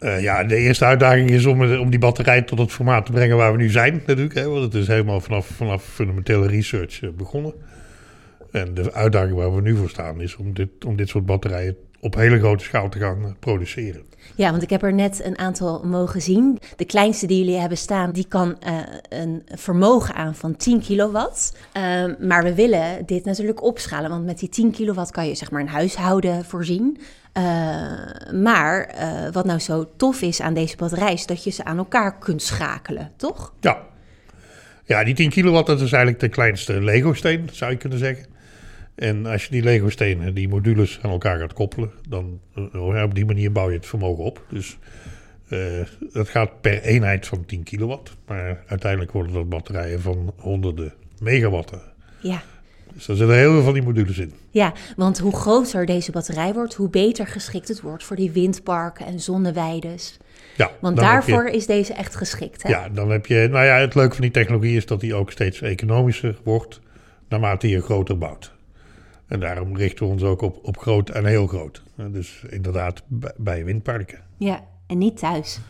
Uh, 0.00 0.22
ja, 0.22 0.44
de 0.44 0.56
eerste 0.56 0.84
uitdaging 0.84 1.30
is 1.30 1.46
om, 1.46 1.78
om 1.78 1.90
die 1.90 1.98
batterij 1.98 2.42
tot 2.42 2.58
het 2.58 2.72
formaat 2.72 3.06
te 3.06 3.12
brengen 3.12 3.36
waar 3.36 3.52
we 3.52 3.58
nu 3.58 3.68
zijn 3.70 4.02
natuurlijk. 4.06 4.34
Hè, 4.34 4.48
want 4.48 4.62
het 4.64 4.74
is 4.74 4.86
helemaal 4.86 5.20
vanaf, 5.20 5.46
vanaf 5.46 5.84
fundamentele 5.84 6.46
research 6.46 7.02
uh, 7.02 7.10
begonnen. 7.10 7.54
En 8.50 8.74
de 8.74 8.92
uitdaging 8.92 9.36
waar 9.36 9.54
we 9.54 9.60
nu 9.60 9.76
voor 9.76 9.88
staan 9.88 10.20
is 10.20 10.36
om 10.36 10.54
dit, 10.54 10.84
om 10.86 10.96
dit 10.96 11.08
soort 11.08 11.26
batterijen 11.26 11.76
op 12.00 12.14
hele 12.14 12.38
grote 12.38 12.64
schaal 12.64 12.88
te 12.88 12.98
gaan 12.98 13.36
produceren. 13.40 14.02
Ja, 14.34 14.50
want 14.50 14.62
ik 14.62 14.70
heb 14.70 14.82
er 14.82 14.92
net 14.92 15.24
een 15.24 15.38
aantal 15.38 15.82
mogen 15.84 16.22
zien. 16.22 16.58
De 16.76 16.84
kleinste 16.84 17.26
die 17.26 17.38
jullie 17.38 17.60
hebben 17.60 17.78
staan, 17.78 18.12
die 18.12 18.26
kan 18.28 18.56
uh, 18.66 18.78
een 19.08 19.42
vermogen 19.54 20.14
aan 20.14 20.34
van 20.34 20.56
10 20.56 20.80
kilowatt. 20.80 21.56
Uh, 21.76 22.04
maar 22.18 22.42
we 22.42 22.54
willen 22.54 23.06
dit 23.06 23.24
natuurlijk 23.24 23.62
opschalen, 23.62 24.10
want 24.10 24.24
met 24.24 24.38
die 24.38 24.48
10 24.48 24.70
kilowatt 24.70 25.10
kan 25.10 25.28
je 25.28 25.34
zeg 25.34 25.50
maar 25.50 25.60
een 25.60 25.68
huishouden 25.68 26.44
voorzien. 26.44 26.98
Uh, 27.38 27.42
maar 28.32 28.94
wat 29.32 29.44
nou 29.44 29.58
zo 29.58 29.88
tof 29.96 30.22
is 30.22 30.40
aan 30.40 30.54
deze 30.54 30.76
batterij, 30.76 31.12
is 31.12 31.26
dat 31.26 31.44
je 31.44 31.50
ze 31.50 31.64
aan 31.64 31.78
elkaar 31.78 32.18
kunt 32.18 32.42
schakelen, 32.42 33.12
toch? 33.16 33.52
Ja. 33.60 33.86
Ja, 34.84 35.04
die 35.04 35.14
10 35.14 35.30
kilowatt, 35.30 35.66
dat 35.66 35.80
is 35.80 35.92
eigenlijk 35.92 36.22
de 36.22 36.28
kleinste 36.28 36.80
Lego-steen, 36.80 37.48
zou 37.52 37.70
je 37.70 37.76
kunnen 37.76 37.98
zeggen. 37.98 38.26
En 38.98 39.26
als 39.26 39.44
je 39.44 39.50
die 39.50 39.62
Lego-stenen, 39.62 40.34
die 40.34 40.48
modules 40.48 40.98
aan 41.02 41.10
elkaar 41.10 41.38
gaat 41.38 41.52
koppelen, 41.52 41.90
dan 42.08 42.40
uh, 42.74 43.02
op 43.02 43.14
die 43.14 43.26
manier 43.26 43.52
bouw 43.52 43.68
je 43.70 43.76
het 43.76 43.86
vermogen 43.86 44.24
op. 44.24 44.44
Dus 44.50 44.78
uh, 45.48 45.60
dat 46.12 46.28
gaat 46.28 46.60
per 46.60 46.82
eenheid 46.82 47.26
van 47.26 47.44
10 47.44 47.62
kilowatt. 47.62 48.16
Maar 48.26 48.62
uiteindelijk 48.66 49.12
worden 49.12 49.32
dat 49.32 49.48
batterijen 49.48 50.00
van 50.00 50.32
honderden 50.36 50.92
megawatten. 51.20 51.80
Ja. 52.20 52.42
Dus 52.94 53.08
er 53.08 53.16
zitten 53.16 53.36
heel 53.36 53.52
veel 53.52 53.62
van 53.62 53.72
die 53.72 53.82
modules 53.82 54.18
in. 54.18 54.32
Ja, 54.50 54.72
want 54.96 55.18
hoe 55.18 55.36
groter 55.36 55.86
deze 55.86 56.10
batterij 56.10 56.52
wordt, 56.52 56.74
hoe 56.74 56.90
beter 56.90 57.26
geschikt 57.26 57.68
het 57.68 57.80
wordt 57.80 58.04
voor 58.04 58.16
die 58.16 58.30
windparken 58.30 59.06
en 59.06 59.20
zonneweides. 59.20 60.16
Ja, 60.56 60.70
want 60.80 60.96
daarvoor 60.96 61.46
je, 61.46 61.56
is 61.56 61.66
deze 61.66 61.92
echt 61.92 62.16
geschikt. 62.16 62.62
Hè? 62.62 62.68
Ja, 62.68 62.88
dan 62.88 63.10
heb 63.10 63.26
je. 63.26 63.48
Nou 63.50 63.64
ja, 63.64 63.76
het 63.76 63.94
leuke 63.94 64.14
van 64.14 64.22
die 64.22 64.30
technologie 64.30 64.76
is 64.76 64.86
dat 64.86 65.00
die 65.00 65.14
ook 65.14 65.30
steeds 65.30 65.60
economischer 65.60 66.38
wordt 66.44 66.80
naarmate 67.28 67.68
je 67.68 67.80
groter 67.80 68.18
bouwt. 68.18 68.56
En 69.28 69.40
daarom 69.40 69.76
richten 69.76 70.06
we 70.06 70.12
ons 70.12 70.22
ook 70.22 70.42
op, 70.42 70.58
op 70.62 70.78
groot 70.78 71.10
en 71.10 71.24
heel 71.24 71.46
groot. 71.46 71.82
Dus 71.94 72.42
inderdaad 72.48 73.02
bij 73.36 73.64
windparken. 73.64 74.20
Ja, 74.36 74.64
en 74.86 74.98
niet 74.98 75.18
thuis. 75.18 75.60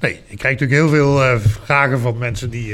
Nee, 0.00 0.12
ik 0.12 0.38
krijg 0.38 0.60
natuurlijk 0.60 0.80
heel 0.80 0.88
veel 0.88 1.22
uh, 1.22 1.38
vragen 1.38 1.98
van 1.98 2.18
mensen 2.18 2.50
die 2.50 2.68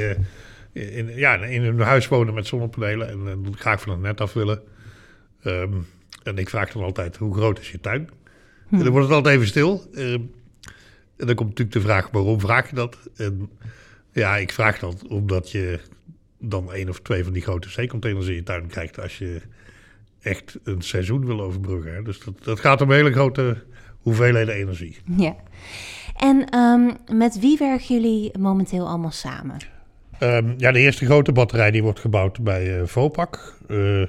uh, 0.72 0.96
in, 0.96 1.16
ja, 1.16 1.36
in 1.36 1.62
hun 1.62 1.80
huis 1.80 2.08
wonen 2.08 2.34
met 2.34 2.46
zonnepanelen 2.46 3.08
en, 3.08 3.28
en 3.28 3.56
graag 3.56 3.80
van 3.80 3.92
het 3.92 4.00
net 4.00 4.20
af 4.20 4.32
willen. 4.32 4.62
Um, 5.44 5.86
en 6.22 6.38
ik 6.38 6.48
vraag 6.48 6.72
dan 6.72 6.82
altijd, 6.82 7.16
hoe 7.16 7.34
groot 7.34 7.58
is 7.58 7.70
je 7.70 7.80
tuin? 7.80 8.08
Hm. 8.68 8.74
En 8.74 8.82
dan 8.82 8.90
wordt 8.92 9.06
het 9.06 9.16
altijd 9.16 9.36
even 9.36 9.48
stil. 9.48 9.90
Um, 9.94 10.30
en 11.16 11.26
dan 11.26 11.34
komt 11.34 11.48
natuurlijk 11.48 11.76
de 11.76 11.80
vraag, 11.80 12.10
waarom 12.10 12.40
vraag 12.40 12.70
je 12.70 12.76
dat? 12.76 12.98
En 13.16 13.50
ja, 14.12 14.36
ik 14.36 14.52
vraag 14.52 14.78
dat 14.78 15.06
omdat 15.06 15.50
je 15.50 15.80
dan 16.38 16.72
één 16.72 16.88
of 16.88 17.00
twee 17.00 17.24
van 17.24 17.32
die 17.32 17.42
grote 17.42 17.68
zeecontainers 17.68 18.26
in 18.26 18.34
je 18.34 18.42
tuin 18.42 18.66
krijgt 18.66 19.00
als 19.00 19.18
je 19.18 19.40
echt 20.24 20.58
een 20.64 20.82
seizoen 20.82 21.26
wil 21.26 21.40
overbruggen. 21.40 21.94
Hè. 21.94 22.02
Dus 22.02 22.20
dat, 22.20 22.44
dat 22.44 22.60
gaat 22.60 22.80
om 22.80 22.90
hele 22.90 23.12
grote 23.12 23.62
hoeveelheden 23.98 24.54
energie. 24.54 24.96
Ja. 25.16 25.36
En 26.16 26.58
um, 26.58 26.96
met 27.16 27.38
wie 27.40 27.58
werken 27.58 27.94
jullie 27.94 28.38
momenteel 28.38 28.88
allemaal 28.88 29.10
samen? 29.10 29.56
Um, 30.20 30.54
ja, 30.56 30.72
de 30.72 30.78
eerste 30.78 31.04
grote 31.04 31.32
batterij 31.32 31.70
die 31.70 31.82
wordt 31.82 32.00
gebouwd 32.00 32.40
bij 32.40 32.78
uh, 32.78 32.86
Vopak. 32.86 33.58
Uh, 33.68 34.06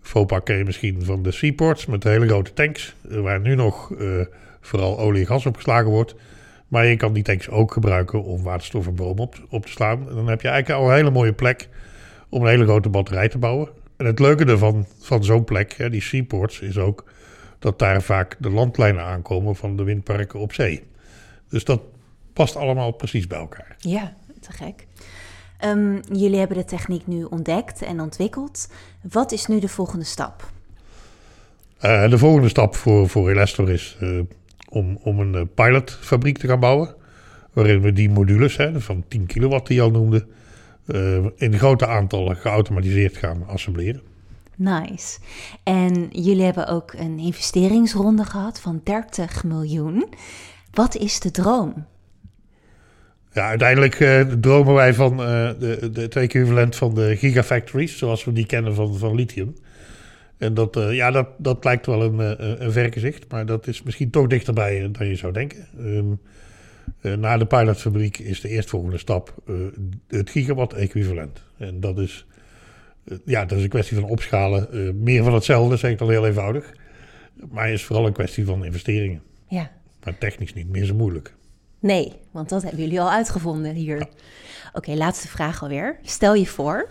Vopak 0.00 0.44
ken 0.44 0.56
je 0.56 0.64
misschien 0.64 1.04
van 1.04 1.22
de 1.22 1.30
Seaports 1.30 1.86
met 1.86 2.04
hele 2.04 2.26
grote 2.26 2.52
tanks. 2.52 2.94
Uh, 3.10 3.20
waar 3.20 3.40
nu 3.40 3.54
nog 3.54 3.92
vooral 4.60 4.98
olie 4.98 5.20
en 5.20 5.26
gas 5.26 5.46
opgeslagen 5.46 5.90
wordt. 5.90 6.14
Maar 6.68 6.86
je 6.86 6.96
kan 6.96 7.12
die 7.12 7.22
tanks 7.22 7.48
ook 7.48 7.72
gebruiken 7.72 8.24
om 8.24 8.42
waterstof 8.42 8.86
en 8.86 8.94
boom 8.94 9.18
op, 9.18 9.34
op 9.48 9.66
te 9.66 9.72
slaan. 9.72 10.08
En 10.08 10.14
dan 10.14 10.28
heb 10.28 10.40
je 10.40 10.48
eigenlijk 10.48 10.80
al 10.80 10.88
een 10.88 10.96
hele 10.96 11.10
mooie 11.10 11.32
plek 11.32 11.68
om 12.28 12.42
een 12.42 12.48
hele 12.48 12.64
grote 12.64 12.88
batterij 12.88 13.28
te 13.28 13.38
bouwen. 13.38 13.68
En 13.96 14.06
het 14.06 14.18
leuke 14.18 14.44
ervan, 14.44 14.86
van 14.98 15.24
zo'n 15.24 15.44
plek, 15.44 15.72
hè, 15.72 15.90
die 15.90 16.02
seaports, 16.02 16.60
is 16.60 16.78
ook 16.78 17.04
dat 17.58 17.78
daar 17.78 18.02
vaak 18.02 18.36
de 18.38 18.50
landlijnen 18.50 19.02
aankomen 19.02 19.56
van 19.56 19.76
de 19.76 19.82
windparken 19.82 20.40
op 20.40 20.52
zee. 20.52 20.82
Dus 21.48 21.64
dat 21.64 21.80
past 22.32 22.56
allemaal 22.56 22.92
precies 22.92 23.26
bij 23.26 23.38
elkaar. 23.38 23.76
Ja, 23.78 24.16
te 24.40 24.52
gek. 24.52 24.86
Um, 25.64 26.00
jullie 26.12 26.38
hebben 26.38 26.56
de 26.56 26.64
techniek 26.64 27.06
nu 27.06 27.24
ontdekt 27.24 27.82
en 27.82 28.00
ontwikkeld. 28.00 28.68
Wat 29.02 29.32
is 29.32 29.46
nu 29.46 29.60
de 29.60 29.68
volgende 29.68 30.04
stap? 30.04 30.50
Uh, 31.84 32.10
de 32.10 32.18
volgende 32.18 32.48
stap 32.48 32.76
voor, 32.76 33.08
voor 33.08 33.30
Elestor 33.30 33.70
is 33.70 33.96
uh, 34.02 34.20
om, 34.68 34.98
om 35.02 35.20
een 35.20 35.34
uh, 35.34 35.42
pilotfabriek 35.54 36.38
te 36.38 36.46
gaan 36.46 36.60
bouwen. 36.60 36.94
Waarin 37.52 37.80
we 37.80 37.92
die 37.92 38.10
modules 38.10 38.56
hè, 38.56 38.80
van 38.80 39.04
10 39.08 39.26
kilowatt 39.26 39.66
die 39.66 39.76
je 39.76 39.82
al 39.82 39.90
noemde, 39.90 40.26
uh, 40.86 41.26
in 41.36 41.58
grote 41.58 41.86
aantallen 41.86 42.36
geautomatiseerd 42.36 43.16
gaan 43.16 43.46
assembleren. 43.46 44.02
Nice. 44.56 45.18
En 45.62 46.08
jullie 46.10 46.44
hebben 46.44 46.68
ook 46.68 46.92
een 46.92 47.18
investeringsronde 47.18 48.24
gehad 48.24 48.60
van 48.60 48.80
30 48.84 49.44
miljoen. 49.44 50.06
Wat 50.70 50.96
is 50.96 51.20
de 51.20 51.30
droom? 51.30 51.86
Ja, 53.32 53.48
uiteindelijk 53.48 54.00
uh, 54.00 54.20
dromen 54.20 54.74
wij 54.74 54.94
van 54.94 55.12
uh, 55.12 55.50
de, 55.58 55.90
de, 55.92 56.00
het 56.00 56.16
equivalent 56.16 56.76
van 56.76 56.94
de 56.94 57.16
gigafactories, 57.16 57.98
zoals 57.98 58.24
we 58.24 58.32
die 58.32 58.46
kennen 58.46 58.74
van, 58.74 58.98
van 58.98 59.14
lithium. 59.14 59.56
En 60.38 60.54
dat, 60.54 60.76
uh, 60.76 60.94
ja, 60.94 61.10
dat, 61.10 61.28
dat 61.38 61.64
lijkt 61.64 61.86
wel 61.86 62.02
een, 62.02 62.42
een 62.64 62.72
vergezicht, 62.72 63.24
maar 63.30 63.46
dat 63.46 63.66
is 63.66 63.82
misschien 63.82 64.10
toch 64.10 64.26
dichterbij 64.26 64.88
dan 64.92 65.06
je 65.06 65.16
zou 65.16 65.32
denken. 65.32 65.68
Um, 65.78 66.10
uh, 66.10 66.16
na 67.00 67.36
de 67.36 67.46
pilotfabriek 67.46 68.18
is 68.18 68.40
de 68.40 68.48
eerstvolgende 68.48 68.98
stap 68.98 69.34
uh, 69.46 69.56
het 70.08 70.30
gigawatt-equivalent. 70.30 71.42
En 71.58 71.80
dat 71.80 71.98
is, 71.98 72.26
uh, 73.04 73.18
ja, 73.24 73.44
dat 73.44 73.58
is 73.58 73.64
een 73.64 73.70
kwestie 73.70 73.98
van 73.98 74.08
opschalen. 74.08 74.68
meer 75.02 75.24
van 75.24 75.34
hetzelfde, 75.34 75.76
zeg 75.76 75.90
ik 75.90 76.00
al 76.00 76.08
heel 76.08 76.26
eenvoudig. 76.26 76.74
Maar 77.50 77.70
is 77.70 77.84
vooral 77.84 78.06
een 78.06 78.12
kwestie 78.12 78.44
van 78.44 78.64
investeringen. 78.64 79.22
Ja. 79.48 79.70
Maar 80.04 80.18
technisch 80.18 80.54
niet 80.54 80.68
meer 80.68 80.84
zo 80.84 80.94
moeilijk. 80.94 81.34
Nee, 81.78 82.12
want 82.30 82.48
dat 82.48 82.62
hebben 82.62 82.80
jullie 82.80 83.00
al 83.00 83.10
uitgevonden 83.10 83.74
hier. 83.74 83.98
Ja. 83.98 84.02
Oké, 84.02 84.10
okay, 84.72 84.96
laatste 84.96 85.28
vraag 85.28 85.62
alweer. 85.62 85.98
Stel 86.02 86.34
je 86.34 86.46
voor, 86.46 86.88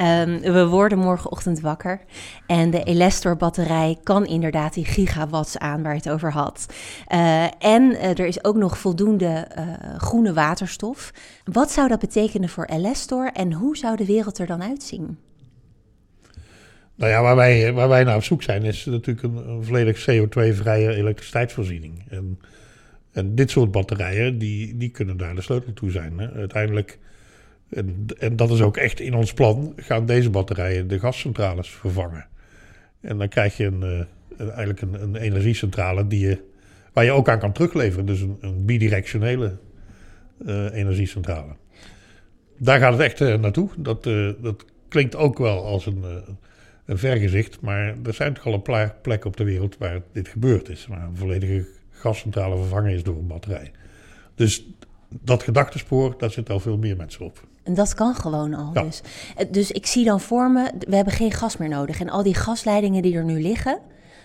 Um, 0.00 0.40
we 0.40 0.66
worden 0.66 0.98
morgenochtend 0.98 1.60
wakker 1.60 2.00
en 2.46 2.70
de 2.70 2.82
Elestor 2.82 3.36
batterij 3.36 3.98
kan 4.02 4.26
inderdaad 4.26 4.74
die 4.74 4.84
gigawatts 4.84 5.58
aan 5.58 5.82
waar 5.82 5.92
je 5.92 5.98
het 5.98 6.10
over 6.10 6.32
had. 6.32 6.66
Uh, 7.12 7.44
en 7.58 7.82
uh, 7.82 8.02
er 8.04 8.26
is 8.26 8.44
ook 8.44 8.56
nog 8.56 8.78
voldoende 8.78 9.48
uh, 9.58 9.96
groene 9.96 10.32
waterstof. 10.32 11.12
Wat 11.44 11.70
zou 11.70 11.88
dat 11.88 12.00
betekenen 12.00 12.48
voor 12.48 12.64
Elestor 12.64 13.30
en 13.32 13.52
hoe 13.52 13.76
zou 13.76 13.96
de 13.96 14.06
wereld 14.06 14.38
er 14.38 14.46
dan 14.46 14.62
uitzien? 14.62 15.18
Nou 16.94 17.10
ja, 17.10 17.22
waar 17.22 17.36
wij, 17.36 17.72
waar 17.72 17.88
wij 17.88 18.04
naar 18.04 18.16
op 18.16 18.24
zoek 18.24 18.42
zijn 18.42 18.62
is 18.62 18.84
natuurlijk 18.84 19.22
een, 19.26 19.48
een 19.48 19.64
volledig 19.64 20.00
CO2-vrije 20.00 20.94
elektriciteitsvoorziening. 20.94 22.02
En, 22.08 22.38
en 23.12 23.34
dit 23.34 23.50
soort 23.50 23.70
batterijen, 23.70 24.38
die, 24.38 24.76
die 24.76 24.90
kunnen 24.90 25.16
daar 25.16 25.34
de 25.34 25.42
sleutel 25.42 25.72
toe 25.72 25.90
zijn. 25.90 26.18
Hè. 26.18 26.32
Uiteindelijk 26.32 26.98
en, 27.68 28.06
en, 28.18 28.36
dat 28.36 28.50
is 28.50 28.60
ook 28.60 28.76
echt 28.76 29.00
in 29.00 29.14
ons 29.14 29.32
plan, 29.32 29.72
gaan 29.76 30.06
deze 30.06 30.30
batterijen 30.30 30.88
de 30.88 30.98
gascentrales 30.98 31.68
vervangen. 31.68 32.26
En 33.00 33.18
dan 33.18 33.28
krijg 33.28 33.56
je 33.56 33.64
een, 33.64 34.06
uh, 34.38 34.46
eigenlijk 34.46 34.80
een, 34.80 35.02
een, 35.02 35.16
energiecentrale 35.16 36.06
die 36.06 36.28
je, 36.28 36.42
waar 36.92 37.04
je 37.04 37.10
ook 37.10 37.28
aan 37.28 37.38
kan 37.38 37.52
terugleveren. 37.52 38.06
Dus 38.06 38.20
een, 38.20 38.36
een 38.40 38.64
bidirectionele 38.64 39.56
uh, 40.46 40.74
energiecentrale. 40.74 41.52
Daar 42.58 42.78
gaat 42.78 42.92
het 42.92 43.02
echt 43.02 43.20
uh, 43.20 43.34
naartoe. 43.34 43.70
Dat, 43.76 44.02
dat 44.42 44.64
klinkt 44.88 45.16
ook 45.16 45.38
wel 45.38 45.64
als 45.64 45.86
een, 45.86 46.04
een 46.84 46.98
vergezicht, 46.98 47.60
maar 47.60 47.94
er 48.04 48.14
zijn 48.14 48.34
toch 48.34 48.46
al 48.46 48.52
een 48.52 48.62
paar 48.62 48.94
plekken 49.02 49.30
op 49.30 49.36
de 49.36 49.44
wereld 49.44 49.78
waar 49.78 50.00
dit 50.12 50.28
gebeurd 50.28 50.68
is. 50.68 50.86
Waar 50.86 51.06
een 51.06 51.16
volledige 51.16 51.66
gascentrale 51.90 52.56
vervangen 52.56 52.92
is 52.92 53.02
door 53.02 53.16
een 53.16 53.26
batterij. 53.26 53.70
Dus 54.34 54.66
dat 55.08 55.42
gedachtespoor, 55.42 56.14
daar 56.18 56.30
zitten 56.30 56.54
al 56.54 56.60
veel 56.60 56.78
meer 56.78 56.96
mensen 56.96 57.24
op. 57.24 57.46
En 57.66 57.74
dat 57.74 57.94
kan 57.94 58.14
gewoon 58.14 58.54
al. 58.54 58.70
Ja. 58.74 58.82
Dus. 58.82 59.00
Eh, 59.36 59.46
dus 59.50 59.70
ik 59.70 59.86
zie 59.86 60.04
dan 60.04 60.20
voor 60.20 60.50
me, 60.50 60.70
we 60.88 60.94
hebben 60.96 61.14
geen 61.14 61.32
gas 61.32 61.56
meer 61.56 61.68
nodig. 61.68 62.00
En 62.00 62.08
al 62.10 62.22
die 62.22 62.34
gasleidingen 62.34 63.02
die 63.02 63.16
er 63.16 63.24
nu 63.24 63.40
liggen, 63.40 63.78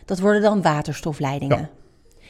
dat 0.06 0.20
worden 0.20 0.42
dan 0.42 0.62
waterstofleidingen. 0.62 1.58
Ja. 1.58 1.70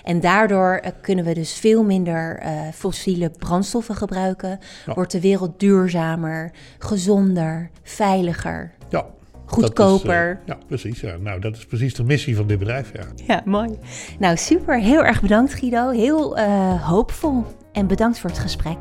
En 0.04 0.19
daardoor 0.19 0.74
eh, 0.74 0.91
kunnen 1.02 1.26
we 1.26 1.34
dus 1.34 1.54
veel 1.54 1.84
minder 1.84 2.38
eh, 2.38 2.52
fossiele 2.74 3.30
brandstoffen 3.30 3.95
gebruiken. 3.95 4.60
Ja. 4.86 4.93
Wordt 4.93 5.12
de 5.12 5.21
wereld 5.21 5.60
duurzamer, 5.60 6.52
gezonder, 6.80 7.69
veiliger, 7.84 8.71
Ja. 8.89 9.06
goedkoper. 9.45 10.32
Is, 10.32 10.38
ja, 10.45 10.58
precies. 10.67 11.00
Ja. 11.00 11.17
Nou, 11.17 11.39
dat 11.39 11.56
is 11.56 11.65
precies 11.65 11.93
de 11.95 12.04
missie 12.04 12.36
van 12.36 12.47
dit 12.47 12.60
bedrijf. 12.60 12.91
Ja. 12.93 13.04
Ja, 13.28 13.41
mooi. 13.45 13.78
Nou, 14.19 14.38
super. 14.38 14.80
Heel 14.80 15.04
erg 15.04 15.21
bedankt, 15.21 15.54
Guido. 15.54 15.89
Heel 15.89 16.39
hoopvol. 16.80 17.43
En 17.71 17.88
bedankt 17.88 18.19
voor 18.19 18.30
het 18.30 18.39
gesprek. 18.39 18.78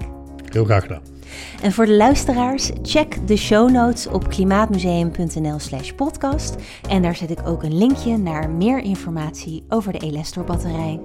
Heel 0.52 0.64
graag 0.64 0.82
gedaan. 0.82 1.02
En 1.62 1.72
voor 1.72 1.86
de 1.86 1.96
luisteraars, 1.96 2.70
check 2.82 3.26
de 3.26 3.36
show 3.36 3.70
notes 3.70 4.06
op 4.06 4.28
klimaatmuseum.nl/slash 4.28 5.92
podcast. 5.92 6.54
En 6.88 7.02
daar 7.02 7.16
zet 7.16 7.30
ik 7.30 7.46
ook 7.46 7.62
een 7.62 7.78
linkje 7.78 8.16
naar 8.16 8.50
meer 8.50 8.78
informatie 8.78 9.64
over 9.68 9.92
de 9.92 9.98
Elestor 9.98 10.44
batterij. 10.44 11.00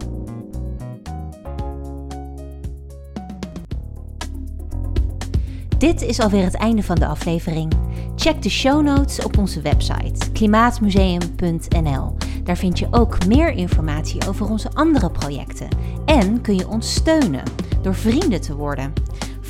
Dit 5.77 6.01
is 6.01 6.19
alweer 6.19 6.43
het 6.43 6.55
einde 6.55 6.83
van 6.83 6.95
de 6.95 7.05
aflevering. 7.05 7.73
Check 8.15 8.41
de 8.41 8.49
show 8.49 8.81
notes 8.81 9.23
op 9.23 9.37
onze 9.37 9.61
website 9.61 10.31
klimaatmuseum.nl. 10.31 12.15
Daar 12.43 12.57
vind 12.57 12.79
je 12.79 12.87
ook 12.91 13.25
meer 13.25 13.51
informatie 13.51 14.27
over 14.27 14.49
onze 14.49 14.69
andere 14.73 15.11
projecten. 15.11 15.67
En 16.05 16.41
kun 16.41 16.55
je 16.55 16.67
ons 16.67 16.93
steunen 16.93 17.43
door 17.81 17.95
vrienden 17.95 18.41
te 18.41 18.55
worden. 18.55 18.93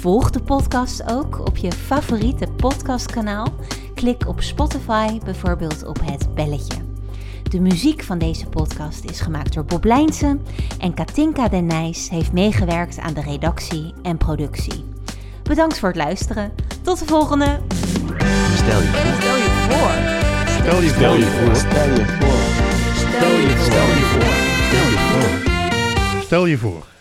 Volg 0.06 0.30
de 0.30 0.42
podcast 0.42 1.12
ook 1.12 1.40
op 1.40 1.58
je 1.58 1.72
favoriete 1.72 2.48
podcastkanaal. 2.48 3.48
Klik 3.94 4.28
op 4.28 4.42
Spotify 4.42 5.20
bijvoorbeeld 5.20 5.86
op 5.86 6.00
het 6.04 6.36
belletje. 6.36 6.76
De 7.50 7.60
muziek 7.60 8.04
van 8.04 8.18
deze 8.18 8.48
podcast 8.48 9.04
is 9.04 9.22
gemaakt 9.22 9.54
door 9.54 9.66
Bob 9.66 9.84
Lijnsen 9.84 10.46
en 10.80 10.94
Katinka 10.94 11.48
Den 11.48 11.66
Nijs 11.66 12.10
heeft 12.10 12.34
meegewerkt 12.34 13.00
aan 13.00 13.14
de 13.14 13.22
redactie 13.22 13.94
en 14.02 14.18
productie. 14.18 14.84
Bedankt 15.44 15.80
voor 15.80 15.90
het 15.90 15.98
luisteren. 15.98 16.54
Tot 16.82 17.00
de 17.00 17.06
volgende. 17.06 17.60
Stel 18.56 18.82
je 18.82 18.88
voor. 18.88 19.22
Stel 19.22 19.36
je 19.36 19.50
voor. 19.70 19.92
Stel 20.62 20.82
je 20.82 20.90
Stel 20.90 21.16
je 21.16 21.26
voor. 21.26 21.56
Stel 21.56 21.88
je 21.88 22.06
voor. 22.06 22.38
Stel 22.96 23.38
je 23.38 23.56
voor. 23.56 23.64
Stel 23.64 23.88
je 23.88 24.06
voor. 24.12 24.34
Stel 24.68 24.90
je 24.90 24.98
voor. 24.98 26.22
Stel 26.22 26.46
je 26.46 26.58
voor. 26.58 26.95